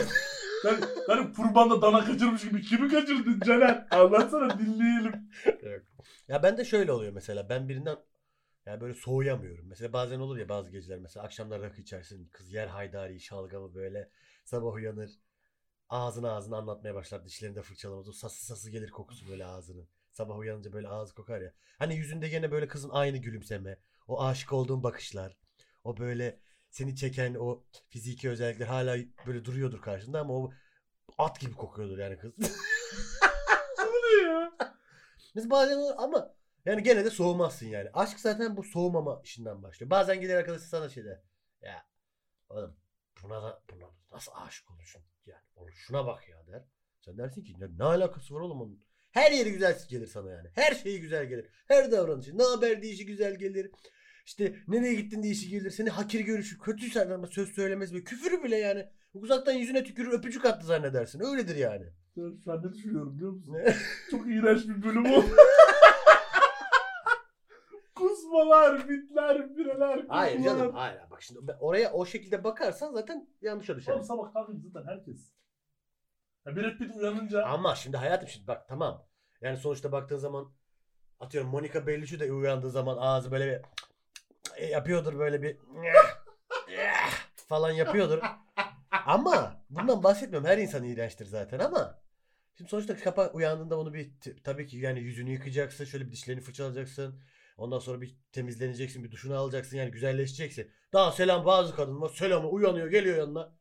Sen, 0.63 0.81
hani 1.07 1.33
kurbanda 1.33 1.83
dana 1.83 2.05
kaçırmış 2.05 2.43
gibi 2.43 2.63
kimi 2.63 2.89
kaçırdın 2.89 3.41
Caner? 3.47 3.87
Anlatsana 3.91 4.59
dinleyelim. 4.59 5.31
ya 6.29 6.43
ben 6.43 6.59
de 6.59 6.65
şöyle 6.65 6.93
oluyor 6.93 7.13
mesela. 7.13 7.49
Ben 7.49 7.69
birinden 7.69 7.97
Yani 8.67 8.81
böyle 8.81 8.95
soğuyamıyorum. 8.95 9.67
Mesela 9.69 9.93
bazen 9.93 10.21
olur 10.21 10.39
ya 10.39 10.49
bazı 10.49 10.71
geceler 10.71 10.99
mesela 10.99 11.27
akşamlar 11.27 11.63
rakı 11.63 11.81
içersin. 11.81 12.29
Kız 12.33 12.53
yer 12.53 12.67
haydari, 12.67 13.21
şalgamı 13.21 13.75
böyle 13.75 14.11
sabah 14.45 14.75
uyanır. 14.75 15.11
Ağzına 15.89 16.33
ağzına 16.33 16.57
anlatmaya 16.57 16.95
başlar. 16.95 17.25
Dişlerinde 17.25 17.63
fırçalamaz. 17.63 18.09
O 18.09 18.13
sası 18.13 18.47
sası 18.47 18.71
gelir 18.71 18.91
kokusu 18.91 19.29
böyle 19.29 19.45
ağzının. 19.47 19.89
Sabah 20.13 20.39
uyanınca 20.39 20.73
böyle 20.73 20.89
ağzı 20.89 21.15
kokar 21.15 21.41
ya. 21.41 21.53
Hani 21.79 21.97
yüzünde 21.97 22.29
gene 22.29 22.51
böyle 22.51 22.69
kızın 22.69 22.91
aynı 22.91 23.19
gülümseme. 23.19 23.79
O 24.09 24.25
aşık 24.25 24.53
olduğun 24.53 24.83
bakışlar. 24.83 25.37
O 25.85 25.97
böyle 25.97 26.41
seni 26.71 26.97
çeken 26.97 27.35
o 27.35 27.65
fiziki 27.89 28.31
özellikler 28.31 28.67
hala 28.67 28.97
böyle 29.27 29.45
duruyordur 29.45 29.81
karşında 29.83 30.21
ama 30.21 30.35
o 30.35 30.53
at 31.19 31.41
gibi 31.41 31.53
kokuyordur 31.53 31.99
yani 31.99 32.19
kız. 32.19 32.33
Ne 33.79 34.23
ya? 34.23 34.53
Biz 35.37 35.51
bazen 35.51 35.77
olur 35.77 35.95
ama 35.99 36.35
yani 36.65 36.83
gene 36.83 37.05
de 37.05 37.11
soğumazsın 37.11 37.67
yani. 37.67 37.91
Aşk 37.93 38.21
zaten 38.21 38.57
bu 38.57 38.63
soğumama 38.63 39.21
işinden 39.25 39.63
başlıyor. 39.63 39.91
Bazen 39.91 40.21
gider 40.21 40.37
arkadaşı 40.37 40.69
sana 40.69 40.89
şey 40.89 41.05
der. 41.05 41.21
Ya 41.61 41.87
oğlum 42.49 42.77
buna 43.23 43.43
da 43.43 43.63
buna 43.71 43.87
nasıl 44.13 44.33
aşık 44.35 44.71
olursun? 44.71 45.03
Yani 45.27 45.43
oğlum 45.57 45.73
şuna 45.73 46.07
bak 46.07 46.29
ya 46.29 46.47
der. 46.47 46.65
Sen 47.01 47.19
dersin 47.19 47.45
ki 47.45 47.61
ne, 47.61 47.79
ne 47.79 47.85
alakası 47.85 48.35
var 48.35 48.41
oğlum 48.41 48.61
onun? 48.61 48.85
Her 49.11 49.33
yeri 49.33 49.53
güzel 49.53 49.79
gelir 49.89 50.07
sana 50.07 50.31
yani. 50.31 50.49
Her 50.55 50.75
şeyi 50.75 51.01
güzel 51.01 51.27
gelir. 51.27 51.47
Her 51.69 51.93
davranışı. 51.93 52.39
Ne 52.39 52.43
haber 52.43 52.83
deyişi 52.83 53.07
güzel 53.07 53.39
gelir. 53.39 53.71
İşte 54.29 54.55
nereye 54.69 54.95
gittin 54.95 55.23
deyişi 55.23 55.49
gelir. 55.49 55.71
Seni 55.71 55.91
hakir 55.91 56.21
görüşü. 56.21 56.59
Kötü 56.59 56.91
senden 56.91 57.15
ama 57.15 57.27
söz 57.27 57.55
söylemez 57.55 57.95
ve 57.95 58.05
küfürü 58.05 58.45
bile 58.45 58.57
yani. 58.57 58.89
Uzaktan 59.15 59.53
yüzüne 59.53 59.85
tükürür 59.85 60.13
öpücük 60.13 60.45
attı 60.45 60.67
zannedersin. 60.67 61.21
Öyledir 61.21 61.57
yani. 61.57 61.87
Ben 62.17 62.53
an 62.53 62.63
ne 62.63 62.73
düşünüyorum 62.73 63.15
biliyor 63.15 63.33
musun? 63.33 63.55
Ne? 63.55 63.75
Çok 64.11 64.27
iğrenç 64.27 64.69
bir 64.69 64.83
bölüm 64.83 65.13
oldu. 65.13 65.27
Kusmalar, 67.95 68.89
bitler, 68.89 69.57
bireler, 69.57 69.97
kusmalar. 70.01 70.07
Hayır 70.09 70.45
canım 70.45 70.75
hayır. 70.75 71.01
Bak 71.11 71.23
şimdi 71.23 71.41
ben- 71.49 71.57
oraya 71.61 71.93
o 71.93 72.07
şekilde 72.07 72.45
bakarsan 72.45 72.93
zaten 72.93 73.29
yanlışa 73.43 73.77
düşer. 73.77 73.93
Oğlum 73.93 74.05
sabah 74.05 74.33
kalkınca 74.33 74.69
zaten 74.69 74.93
herkes. 74.93 75.33
Ya 76.47 76.57
Brad 76.57 76.79
Pitt 76.79 76.97
uyanınca 76.97 77.45
Ama 77.45 77.75
şimdi 77.75 77.97
hayatım 77.97 78.29
şimdi 78.29 78.47
bak 78.47 78.69
tamam. 78.69 79.07
Yani 79.41 79.57
sonuçta 79.57 79.93
baktığın 79.93 80.17
zaman 80.17 80.53
atıyorum 81.21 81.51
Monica 81.51 81.87
Bellucci 81.87 82.21
de 82.21 82.33
uyandığı 82.33 82.71
zaman 82.71 82.97
ağzı 83.01 83.31
böyle 83.31 83.47
bir 83.47 83.63
yapıyordur 84.67 85.19
böyle 85.19 85.43
bir 85.43 85.57
falan 87.49 87.71
yapıyordur. 87.71 88.19
Ama 89.07 89.65
bundan 89.71 90.03
bahsetmiyorum. 90.03 90.49
Her 90.49 90.59
insan 90.59 90.85
iğrençtir 90.85 91.27
zaten 91.27 91.59
ama 91.59 92.01
şimdi 92.55 92.71
sonuçta 92.71 92.97
kapa 92.97 93.31
uyandığında 93.31 93.79
onu 93.79 93.95
bir 93.95 94.13
tabii 94.45 94.67
ki 94.67 94.77
yani 94.77 95.01
yüzünü 95.01 95.31
yıkacaksın, 95.31 95.85
şöyle 95.85 96.07
bir 96.07 96.13
dişlerini 96.13 96.41
fırçalayacaksın. 96.41 97.21
Ondan 97.57 97.79
sonra 97.79 98.01
bir 98.01 98.17
temizleneceksin, 98.33 99.05
bir 99.05 99.11
duşunu 99.11 99.37
alacaksın 99.37 99.77
yani 99.77 99.91
güzelleşeceksin. 99.91 100.71
Daha 100.93 101.13
selam 101.13 101.47
bazı 101.47 101.77
kadın 101.77 102.01
var. 102.01 102.09
Selamı 102.09 102.49
uyanıyor, 102.49 102.89
geliyor 102.89 103.19
yanına. 103.19 103.53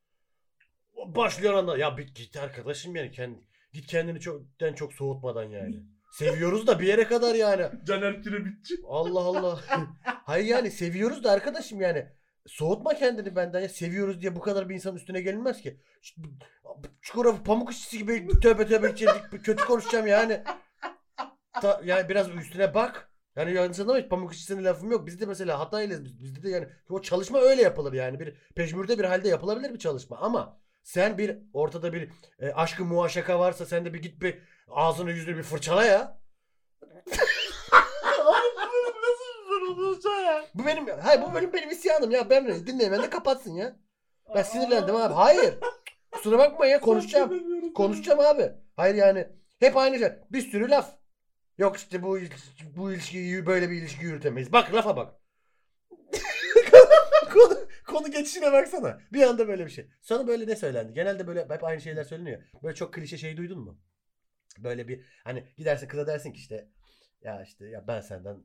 Başlıyor 1.06 1.54
anda. 1.54 1.78
Ya 1.78 1.98
bir 1.98 2.08
git 2.16 2.38
arkadaşım 2.38 2.96
yani 2.96 3.12
kendi 3.12 3.40
git 3.74 3.88
kendini 3.88 4.20
çoktan 4.20 4.74
çok 4.74 4.94
soğutmadan 4.94 5.44
yani. 5.44 5.84
Seviyoruz 6.12 6.68
da 6.68 6.80
bir 6.80 6.88
yere 6.88 7.04
kadar 7.04 7.36
yani. 7.36 7.70
Caner 7.86 8.24
Kirebitçi. 8.24 8.76
Allah 8.88 9.20
Allah. 9.20 9.62
Hayır 10.28 10.46
yani 10.46 10.72
seviyoruz 10.72 11.24
da 11.24 11.32
arkadaşım 11.32 11.82
yani. 11.82 12.06
Soğutma 12.48 12.94
kendini 12.94 13.36
benden 13.36 13.60
ya. 13.60 13.70
Seviyoruz 13.70 14.22
diye 14.22 14.36
bu 14.36 14.40
kadar 14.40 14.70
bir 14.70 14.76
insanın 14.76 14.96
üstüne 14.96 15.22
gelinmez 15.22 15.62
ki. 15.62 15.82
Çukura 17.02 17.44
pamuk 17.44 17.72
işçisi 17.72 17.98
gibi 17.98 18.40
tövbe 18.40 18.68
tövbe 18.68 18.94
kötü 19.44 19.66
konuşacağım 19.66 20.08
yani. 20.08 20.44
Ta- 21.62 21.82
yani 21.86 22.10
biraz 22.10 22.30
üstüne 22.30 22.74
bak. 22.74 23.12
Yani 23.36 23.54
yanlış 23.54 23.80
anlamayın 23.80 24.10
pamuk 24.10 24.34
işçisinin 24.34 24.66
lafım 24.66 24.92
yok. 24.92 25.08
Bizde 25.08 25.26
mesela 25.26 25.60
Hatay'lıyız. 25.60 26.06
Biz, 26.06 26.24
bizde 26.24 26.44
de 26.44 26.50
yani 26.50 26.68
o 26.90 27.02
çalışma 27.02 27.40
öyle 27.40 27.62
yapılır 27.62 27.94
yani. 27.94 28.20
Bir 28.20 28.36
peşmürde 28.56 29.00
bir 29.00 29.04
halde 29.04 29.30
yapılabilir 29.30 29.74
bir 29.74 29.80
çalışma. 29.80 30.18
Ama 30.18 30.60
sen 30.84 31.18
bir 31.18 31.38
ortada 31.54 31.94
bir 31.94 32.10
e, 32.40 32.52
aşkı 32.52 32.86
muaşaka 32.86 33.40
varsa 33.40 33.66
sen 33.66 33.86
de 33.86 33.94
bir 33.94 34.02
git 34.02 34.22
bir 34.22 34.40
ağzını 34.68 35.12
yüzünü 35.12 35.38
bir 35.38 35.44
fırçala 35.44 35.86
ya. 35.86 36.20
Ya? 40.26 40.46
Bu 40.54 40.66
benim 40.66 40.88
hayır 40.88 41.22
bu 41.22 41.34
bölüm 41.34 41.54
benim 41.54 41.70
isyanım 41.70 42.12
ya. 42.12 42.30
Ben 42.30 42.68
dinleyemen 42.68 43.04
de 43.04 43.10
kapatsın 43.10 43.54
ya. 43.54 43.76
Ben 44.36 44.44
sinirlendim 44.44 44.96
abi. 44.96 45.13
Hayır. 45.13 45.56
Kusura 46.12 46.38
bakma 46.38 46.66
ya 46.66 46.80
konuşacağım. 46.80 47.74
Konuşacağım 47.74 48.20
abi. 48.20 48.52
Hayır 48.76 48.96
yani 48.96 49.28
hep 49.60 49.78
aynı 49.78 50.00
şey. 50.00 50.10
Bir 50.32 50.42
sürü 50.42 50.70
laf. 50.70 50.98
Yok 51.58 51.78
işte 51.78 52.04
bu 52.04 52.18
bu 52.76 52.92
ilişkiyi 52.92 53.46
böyle 53.46 53.70
bir 53.70 53.76
ilişki 53.76 54.06
yürütemeyiz. 54.06 54.54
Bak 54.54 54.74
lafa 54.74 54.96
bak. 54.96 55.13
konu, 57.34 57.58
konu 57.88 58.12
geçişine 58.12 58.52
baksana. 58.52 59.00
Bir 59.13 59.22
anda 59.22 59.48
böyle 59.48 59.66
bir 59.66 59.72
şey. 59.72 59.90
Sana 60.02 60.28
böyle 60.28 60.48
ne 60.48 60.56
söylendi? 60.56 60.94
Genelde 60.94 61.28
böyle 61.28 61.50
hep 61.50 61.63
aynı 61.63 61.82
şeyler 61.82 62.04
söyleniyor. 62.04 62.44
Böyle 62.63 62.76
çok 62.76 62.94
klişe 62.94 63.18
şey 63.18 63.38
duydun 63.38 63.60
mu? 63.60 63.80
Böyle 64.58 64.88
bir 64.88 65.06
hani 65.24 65.48
gidersin 65.58 65.88
kıza 65.88 66.08
dersin 66.08 66.32
ki 66.32 66.40
işte 66.40 66.70
ya 67.22 67.44
işte 67.44 67.66
ya 67.66 67.88
ben 67.88 68.02
senden 68.02 68.44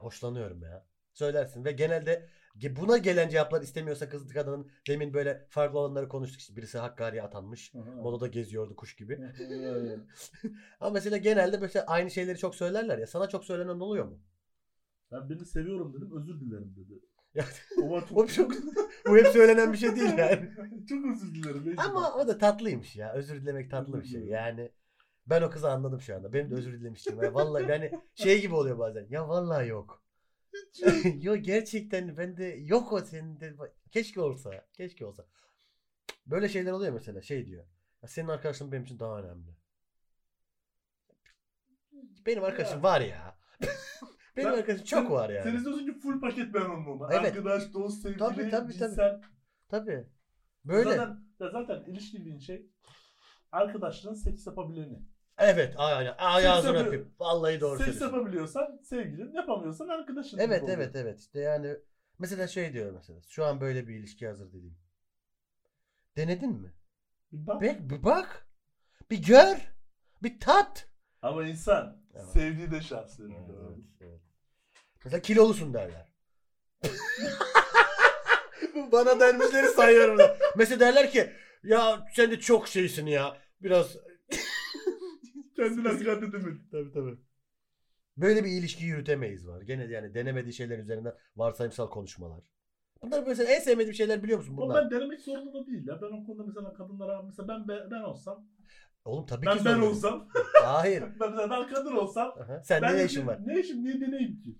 hoşlanıyorum 0.00 0.62
ya. 0.62 0.86
Söylersin 1.12 1.64
ve 1.64 1.72
genelde 1.72 2.28
ge- 2.56 2.76
buna 2.76 2.96
gelen 2.98 3.28
cevaplar 3.28 3.62
istemiyorsa 3.62 4.08
kız 4.08 4.28
kadının 4.32 4.70
demin 4.88 5.14
böyle 5.14 5.46
farklı 5.50 5.78
olanları 5.78 6.08
konuştuk 6.08 6.40
işte 6.40 6.56
birisi 6.56 6.78
Hakkari'ye 6.78 7.22
atanmış. 7.22 7.74
Modada 7.74 8.26
geziyordu 8.26 8.76
kuş 8.76 8.96
gibi. 8.96 9.18
Ama 10.80 10.90
mesela 10.90 11.16
genelde 11.16 11.56
mesela 11.58 11.84
aynı 11.86 12.10
şeyleri 12.10 12.38
çok 12.38 12.54
söylerler 12.54 12.98
ya. 12.98 13.06
Sana 13.06 13.28
çok 13.28 13.44
söylenen 13.44 13.80
oluyor 13.80 14.04
mu? 14.04 14.18
Ben 15.12 15.28
birini 15.30 15.46
seviyorum 15.46 15.94
dedim 15.94 16.16
özür 16.16 16.40
dilerim 16.40 16.74
dedi. 16.76 17.00
Ya- 17.34 17.44
Ama 17.82 18.00
çok, 18.08 18.18
O 18.18 18.26
çok 18.26 18.52
bu 19.08 19.16
hep 19.16 19.26
söylenen 19.26 19.72
bir 19.72 19.78
şey 19.78 19.96
değil 19.96 20.18
yani. 20.18 20.50
çok 20.88 21.04
özür 21.12 21.34
dilerim. 21.34 21.74
Ama 21.78 22.14
o 22.14 22.28
da 22.28 22.38
tatlıymış 22.38 22.96
ya. 22.96 23.12
Özür 23.12 23.42
dilemek 23.42 23.70
tatlı 23.70 24.00
bir 24.02 24.06
şey. 24.06 24.20
Yani 24.26 24.70
ben 25.26 25.42
o 25.42 25.50
kızı 25.50 25.70
anladım 25.70 26.00
şu 26.00 26.16
anda. 26.16 26.32
Benim 26.32 26.50
de 26.50 26.54
özür 26.54 26.80
dilemiştim. 26.80 27.22
Ya 27.22 27.34
vallahi 27.34 27.70
yani 27.70 27.90
şey 28.14 28.40
gibi 28.40 28.54
oluyor 28.54 28.78
bazen. 28.78 29.06
Ya 29.10 29.28
vallahi 29.28 29.68
yok. 29.68 30.02
yok 31.20 31.38
gerçekten 31.44 32.16
bende 32.16 32.44
yok 32.44 32.92
o 32.92 33.00
senin 33.00 33.40
de. 33.40 33.56
Keşke 33.90 34.20
olsa. 34.20 34.66
Keşke 34.72 35.06
olsa. 35.06 35.26
Böyle 36.26 36.48
şeyler 36.48 36.72
oluyor 36.72 36.92
mesela. 36.92 37.22
Şey 37.22 37.46
diyor. 37.46 37.64
Ya 38.02 38.08
senin 38.08 38.28
arkadaşın 38.28 38.72
benim 38.72 38.84
için 38.84 38.98
daha 38.98 39.18
önemli. 39.20 39.56
Benim 42.26 42.44
arkadaşım 42.44 42.76
Ya. 42.76 42.82
var 42.82 43.00
ya. 43.00 43.38
benim 44.36 44.48
Ben- 44.52 44.58
arkadaşım 44.58 44.84
çok 44.86 45.02
Sen- 45.02 45.10
var 45.10 45.30
yani. 45.30 45.44
Sen 45.44 45.56
istiyorsun 45.56 45.86
ki 45.86 45.98
full 45.98 46.20
paket 46.20 46.54
ben 46.54 46.60
olmam. 46.60 47.10
Evet. 47.12 47.24
Arkadaş, 47.24 47.72
dost, 47.74 48.02
sevgili, 48.02 48.18
Tabii, 48.18 48.36
tabii, 48.36 48.50
tabii. 48.50 48.72
cinsel. 48.72 49.20
Tabii. 49.68 50.06
Böyle. 50.64 50.90
Zaten, 50.90 51.24
ya 51.40 51.50
zaten 51.50 51.84
ilişki 51.92 52.20
dediğin 52.20 52.38
şey 52.38 52.70
arkadaşlığın 53.52 54.14
seks 54.14 54.46
yapabileni. 54.46 54.98
Evet 55.38 55.74
aynen. 55.76 56.14
Ay 56.18 56.42
Seks 56.42 56.52
ağzını 56.54 56.68
yapıyor- 56.76 56.86
öpeyim. 56.86 57.14
Vallahi 57.20 57.60
doğru 57.60 57.78
seks 57.78 57.86
söylüyorsun. 57.90 58.16
yapabiliyorsan 58.16 58.80
sevgilin, 58.84 59.32
yapamıyorsan 59.32 59.88
arkadaşın. 59.88 60.30
gibi 60.38 60.42
Evet 60.42 60.62
oluyor. 60.62 60.78
evet 60.78 60.96
evet. 60.96 61.20
İşte 61.20 61.40
yani 61.40 61.76
mesela 62.18 62.48
şey 62.48 62.72
diyor 62.72 62.92
mesela. 62.92 63.20
Şu 63.28 63.44
an 63.44 63.60
böyle 63.60 63.88
bir 63.88 63.94
ilişki 63.94 64.26
hazır 64.26 64.52
değilim. 64.52 64.76
Denedin 66.16 66.52
mi? 66.52 66.72
Bir 67.32 67.46
bak. 67.46 67.60
Bir, 67.62 67.90
bir 67.90 68.02
bak. 68.02 68.46
Bir 69.10 69.22
gör. 69.22 69.56
Bir 70.22 70.40
tat. 70.40 70.88
Ama 71.22 71.44
insan 71.46 72.02
Evet. 72.14 72.24
sevdiği 72.26 72.70
de 72.70 72.80
şans 72.80 73.20
veriyor. 73.20 73.40
Evet. 74.00 74.20
Mesela 75.04 75.22
kilolusun 75.22 75.74
derler. 75.74 76.12
Bana 78.92 79.20
dermişleri 79.20 79.66
sayıyorum 79.68 80.18
da. 80.18 80.36
Mesela 80.56 80.80
derler 80.80 81.10
ki 81.10 81.32
ya 81.64 82.06
sen 82.14 82.30
de 82.30 82.40
çok 82.40 82.68
şeysin 82.68 83.06
ya. 83.06 83.36
Biraz 83.62 83.96
Kendine 85.56 85.98
dikkat 86.00 86.22
edemedin. 86.22 86.68
Tabii 86.72 86.92
tabii. 86.92 87.18
Böyle 88.16 88.44
bir 88.44 88.50
ilişki 88.50 88.84
yürütemeyiz 88.84 89.48
var. 89.48 89.62
Gene 89.62 89.84
yani 89.84 90.14
denemediği 90.14 90.52
şeyler 90.52 90.78
üzerinden 90.78 91.14
varsayımsal 91.36 91.90
konuşmalar. 91.90 92.44
Bunlar 93.02 93.24
mesela 93.26 93.50
en 93.50 93.60
sevmediğim 93.60 93.94
şeyler 93.94 94.22
biliyor 94.22 94.38
musun 94.38 94.52
Ama 94.52 94.62
bunlar? 94.62 94.84
ben 94.84 94.90
denemek 94.90 95.20
zorunda 95.20 95.52
da 95.54 95.66
değil 95.66 95.86
ya. 95.86 96.02
Ben 96.02 96.06
o 96.06 96.26
konuda 96.26 96.42
mesela 96.46 96.72
kadınlara 96.74 97.22
mesela 97.22 97.48
ben 97.48 97.68
ben, 97.68 97.90
ben 97.90 98.02
olsam, 98.02 98.46
Oğlum 99.04 99.26
tabii 99.26 99.46
ben 99.46 99.58
ki 99.58 99.64
ben 99.64 99.70
zorunda. 99.74 99.90
olsam, 99.90 100.28
Hayır. 100.62 101.02
ben 101.20 101.30
mesela 101.30 101.50
ben 101.50 101.68
kadın 101.68 101.96
olsam, 101.96 102.34
Aha. 102.40 102.62
Sen 102.64 102.82
ben 102.82 102.96
ne 102.96 103.04
işin 103.04 103.26
var? 103.26 103.38
Ne 103.46 103.60
işim 103.60 103.84
niye 103.84 104.00
deneyim 104.00 104.40
ki? 104.40 104.58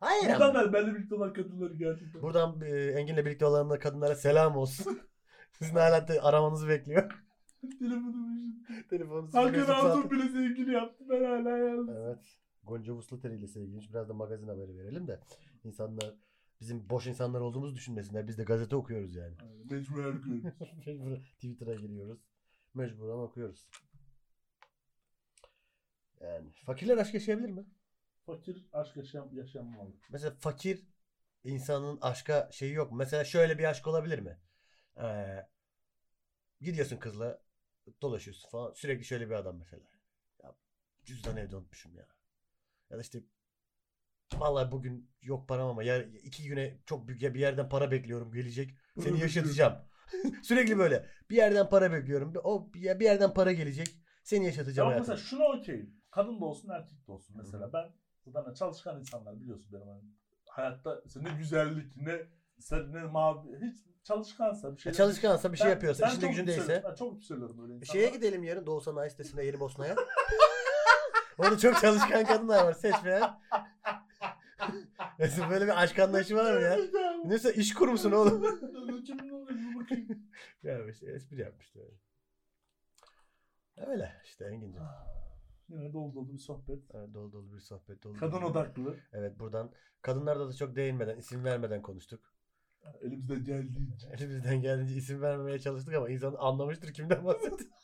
Hayır 0.00 0.28
Buradan 0.28 0.50
ama. 0.50 0.64
ben 0.64 0.72
benimle 0.72 0.94
birlikte 0.94 1.14
olan 1.14 1.32
kadınları 1.32 1.74
gerçekten. 1.74 2.22
Buradan 2.22 2.60
e, 2.60 2.86
Engin'le 2.86 3.16
birlikte 3.16 3.46
olanlar 3.46 3.80
kadınlara 3.80 4.14
selam 4.14 4.56
olsun. 4.56 5.00
Sizin 5.58 5.74
hala 5.74 6.06
te- 6.06 6.20
aramanızı 6.20 6.68
bekliyor. 6.68 7.24
Telefonumu 7.80 8.36
işte. 8.38 8.88
Telefonunuz 8.90 9.34
Hakan 9.34 9.74
Altun 9.74 10.10
bile 10.10 10.28
sevgili 10.28 10.72
yaptı. 10.72 11.04
Ben 11.10 11.24
hala 11.24 11.58
yalnız. 11.58 11.96
Evet. 11.96 12.38
Gonca 12.64 12.92
Vuslateri 12.92 13.36
ile 13.36 13.46
sevgiliymiş. 13.46 13.90
Biraz 13.90 14.08
da 14.08 14.14
magazin 14.14 14.48
haberi 14.48 14.76
verelim 14.76 15.08
de. 15.08 15.20
insanlar 15.64 16.14
bizim 16.60 16.90
boş 16.90 17.06
insanlar 17.06 17.40
olduğumuzu 17.40 17.74
düşünmesinler. 17.76 18.28
Biz 18.28 18.38
de 18.38 18.44
gazete 18.44 18.76
okuyoruz 18.76 19.14
yani. 19.14 19.34
Mecbur 19.70 20.04
her 20.04 20.10
gün. 20.10 20.44
Mecbur 20.86 21.16
Twitter'a 21.16 21.74
giriyoruz. 21.74 22.20
Mecburen 22.74 23.18
okuyoruz. 23.18 23.70
Yani 26.20 26.50
fakirler 26.66 26.96
aşk 26.96 27.14
yaşayabilir 27.14 27.50
mi? 27.50 27.64
Fakir 28.26 28.68
aşk 28.72 28.96
yaşam, 28.96 29.28
yaşanmalı. 29.36 29.90
Mesela 30.10 30.34
fakir 30.40 30.86
insanın 31.44 31.98
aşka 32.00 32.48
şeyi 32.52 32.72
yok 32.72 32.90
mu? 32.92 32.98
Mesela 32.98 33.24
şöyle 33.24 33.58
bir 33.58 33.64
aşk 33.64 33.86
olabilir 33.86 34.18
mi? 34.18 34.38
Ee, 35.02 35.46
gidiyorsun 36.60 36.96
kızla 36.96 37.42
dolaşıyorsun 38.02 38.48
falan. 38.50 38.72
Sürekli 38.72 39.04
şöyle 39.04 39.26
bir 39.30 39.34
adam 39.34 39.56
mesela. 39.58 39.82
Ya 40.42 40.54
cüzdanı 41.04 41.40
evde 41.40 41.56
unutmuşum 41.56 41.96
ya. 41.96 42.06
Ya 42.90 42.96
da 42.98 43.00
işte 43.02 43.22
vallahi 44.34 44.72
bugün 44.72 45.10
yok 45.22 45.48
param 45.48 45.68
ama 45.68 45.82
yer, 45.82 46.00
iki 46.00 46.48
güne 46.48 46.78
çok 46.86 47.08
büyük 47.08 47.22
bir 47.22 47.40
yerden 47.40 47.68
para 47.68 47.90
bekliyorum 47.90 48.32
gelecek. 48.32 48.74
Seni 48.98 49.20
yaşatacağım. 49.20 49.74
Sürekli 50.42 50.78
böyle. 50.78 51.06
Bir 51.30 51.36
yerden 51.36 51.68
para 51.68 51.92
bekliyorum. 51.92 52.34
Bir- 52.34 52.40
O 52.44 52.72
bir 52.72 53.00
bir 53.00 53.04
yerden 53.04 53.34
para 53.34 53.52
gelecek. 53.52 53.88
Seni 54.24 54.44
yaşatacağım 54.44 54.88
Ama 54.88 54.98
mesela 54.98 55.16
şuna 55.16 55.44
okeyim. 55.44 56.00
Kadın 56.10 56.40
da 56.40 56.44
olsun 56.44 56.68
erkek 56.68 57.06
de 57.06 57.12
olsun. 57.12 57.36
Mesela 57.36 57.72
ben 57.72 57.92
zaten 58.26 58.54
çalışkan 58.54 59.00
insanlar 59.00 59.40
biliyorsun 59.40 59.72
benim 59.72 59.88
hani 59.88 60.02
hayatta 60.48 61.02
ne 61.16 61.38
güzellik 61.38 61.96
ne 61.96 62.26
sen 62.58 63.06
mavi 63.12 63.60
hiç 63.60 63.78
çalışkansa 64.04 64.72
bir 64.76 64.80
şey 64.80 64.90
Ya 64.90 64.94
çalışkansa 64.94 65.52
bir 65.52 65.56
şey 65.58 65.66
Ben- 65.66 65.70
yapıyorsa, 65.70 66.02
ben 66.06 66.10
işinde 66.10 66.26
gücündeyse. 66.26 66.82
Ben 66.88 66.94
çok 66.94 67.12
yükseliyorum 67.14 67.58
böyle 67.58 67.74
insanlara. 67.74 67.92
Şeye 67.92 68.10
gidelim 68.10 68.42
yarın 68.42 68.66
Doğu 68.66 68.80
Sanayi 68.80 69.10
sitesine 69.10 69.44
Yeni 69.44 69.60
Bosna'ya. 69.60 69.96
Orada 71.38 71.58
çok 71.58 71.80
çalışkan 71.80 72.24
kadınlar 72.24 72.64
var 72.64 72.72
seçmeyen. 72.72 73.40
Mesela 75.18 75.50
böyle 75.50 75.64
bir 75.66 75.82
aşk 75.82 75.98
anlayışı 75.98 76.36
var 76.36 76.54
mı 76.54 76.60
ya? 76.60 76.78
Neyse 77.24 77.54
iş 77.54 77.74
kurmuşsun 77.74 78.12
oğlum. 78.12 78.44
Ya 80.62 80.86
işte 80.90 81.12
espri 81.12 81.40
yapmıştı 81.40 81.80
öyle. 81.80 81.96
Öyle 83.90 84.12
işte 84.24 84.44
Engin'cim. 84.44 84.82
Yine 85.68 85.92
dolu 85.92 86.14
dolu 86.14 86.32
bir 86.32 86.38
sohbet. 86.38 86.82
Evet, 86.94 87.14
dolu 87.14 87.32
dolu 87.32 87.52
bir 87.54 87.60
sohbet. 87.60 88.02
Dolu 88.04 88.16
Kadın 88.16 88.32
dolu. 88.36 88.46
odaklı. 88.46 88.96
Evet 89.12 89.38
buradan 89.38 89.72
kadınlarda 90.02 90.48
da 90.48 90.52
çok 90.52 90.76
değinmeden, 90.76 91.16
isim 91.16 91.44
vermeden 91.44 91.82
konuştuk. 91.82 92.34
Elimizde 93.02 93.34
geldiğince. 93.34 94.06
Elimizden 94.18 94.60
geldiğince 94.60 94.94
isim 94.94 95.22
vermemeye 95.22 95.58
çalıştık 95.58 95.94
ama 95.94 96.10
insan 96.10 96.34
anlamıştır 96.38 96.92
kimden 96.92 97.24
bahsettiğini. 97.24 97.74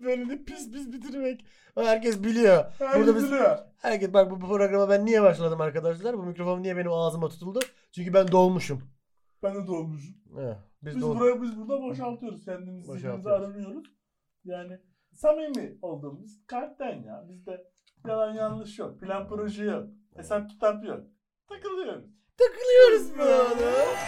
Böyle 0.00 0.28
de 0.28 0.44
pis 0.44 0.72
pis 0.72 0.92
bitirmek. 0.92 1.44
Herkes 1.74 2.22
biliyor. 2.24 2.64
Burada 2.80 3.16
biz- 3.16 3.24
biliyor. 3.24 3.58
Herkes 3.78 4.12
bak 4.12 4.30
bu, 4.30 4.40
bu 4.40 4.48
programa 4.48 4.88
ben 4.90 5.06
niye 5.06 5.22
başladım 5.22 5.60
arkadaşlar? 5.60 6.18
Bu 6.18 6.22
mikrofon 6.22 6.62
niye 6.62 6.76
benim 6.76 6.92
ağzıma 6.92 7.28
tutuldu? 7.28 7.60
Çünkü 7.92 8.14
ben 8.14 8.32
dolmuşum. 8.32 8.82
Ben 9.42 9.54
de 9.54 9.66
doğmuşum. 9.66 10.14
He, 10.36 10.56
biz, 10.82 10.96
Biz, 10.96 11.02
dol- 11.02 11.18
buraya, 11.20 11.42
biz 11.42 11.56
burada 11.56 11.82
boşaltıyoruz 11.82 12.44
kendimizi. 12.44 12.88
Boşaltıyoruz. 12.88 13.26
aranıyoruz. 13.26 13.84
Yani 14.44 14.78
samimi 15.12 15.78
olduğumuz 15.82 16.46
kalpten 16.46 17.02
ya. 17.02 17.24
Bizde 17.28 17.64
yalan 18.06 18.34
yanlış 18.34 18.78
yok. 18.78 19.00
Plan 19.00 19.28
proje 19.28 19.64
yok. 19.64 19.88
Hesap 20.16 20.50
kitap 20.50 20.84
yok. 20.84 21.00
Takılıyoruz. 21.48 22.04
Takılıyoruz 22.42 23.18
böyle. 23.18 24.02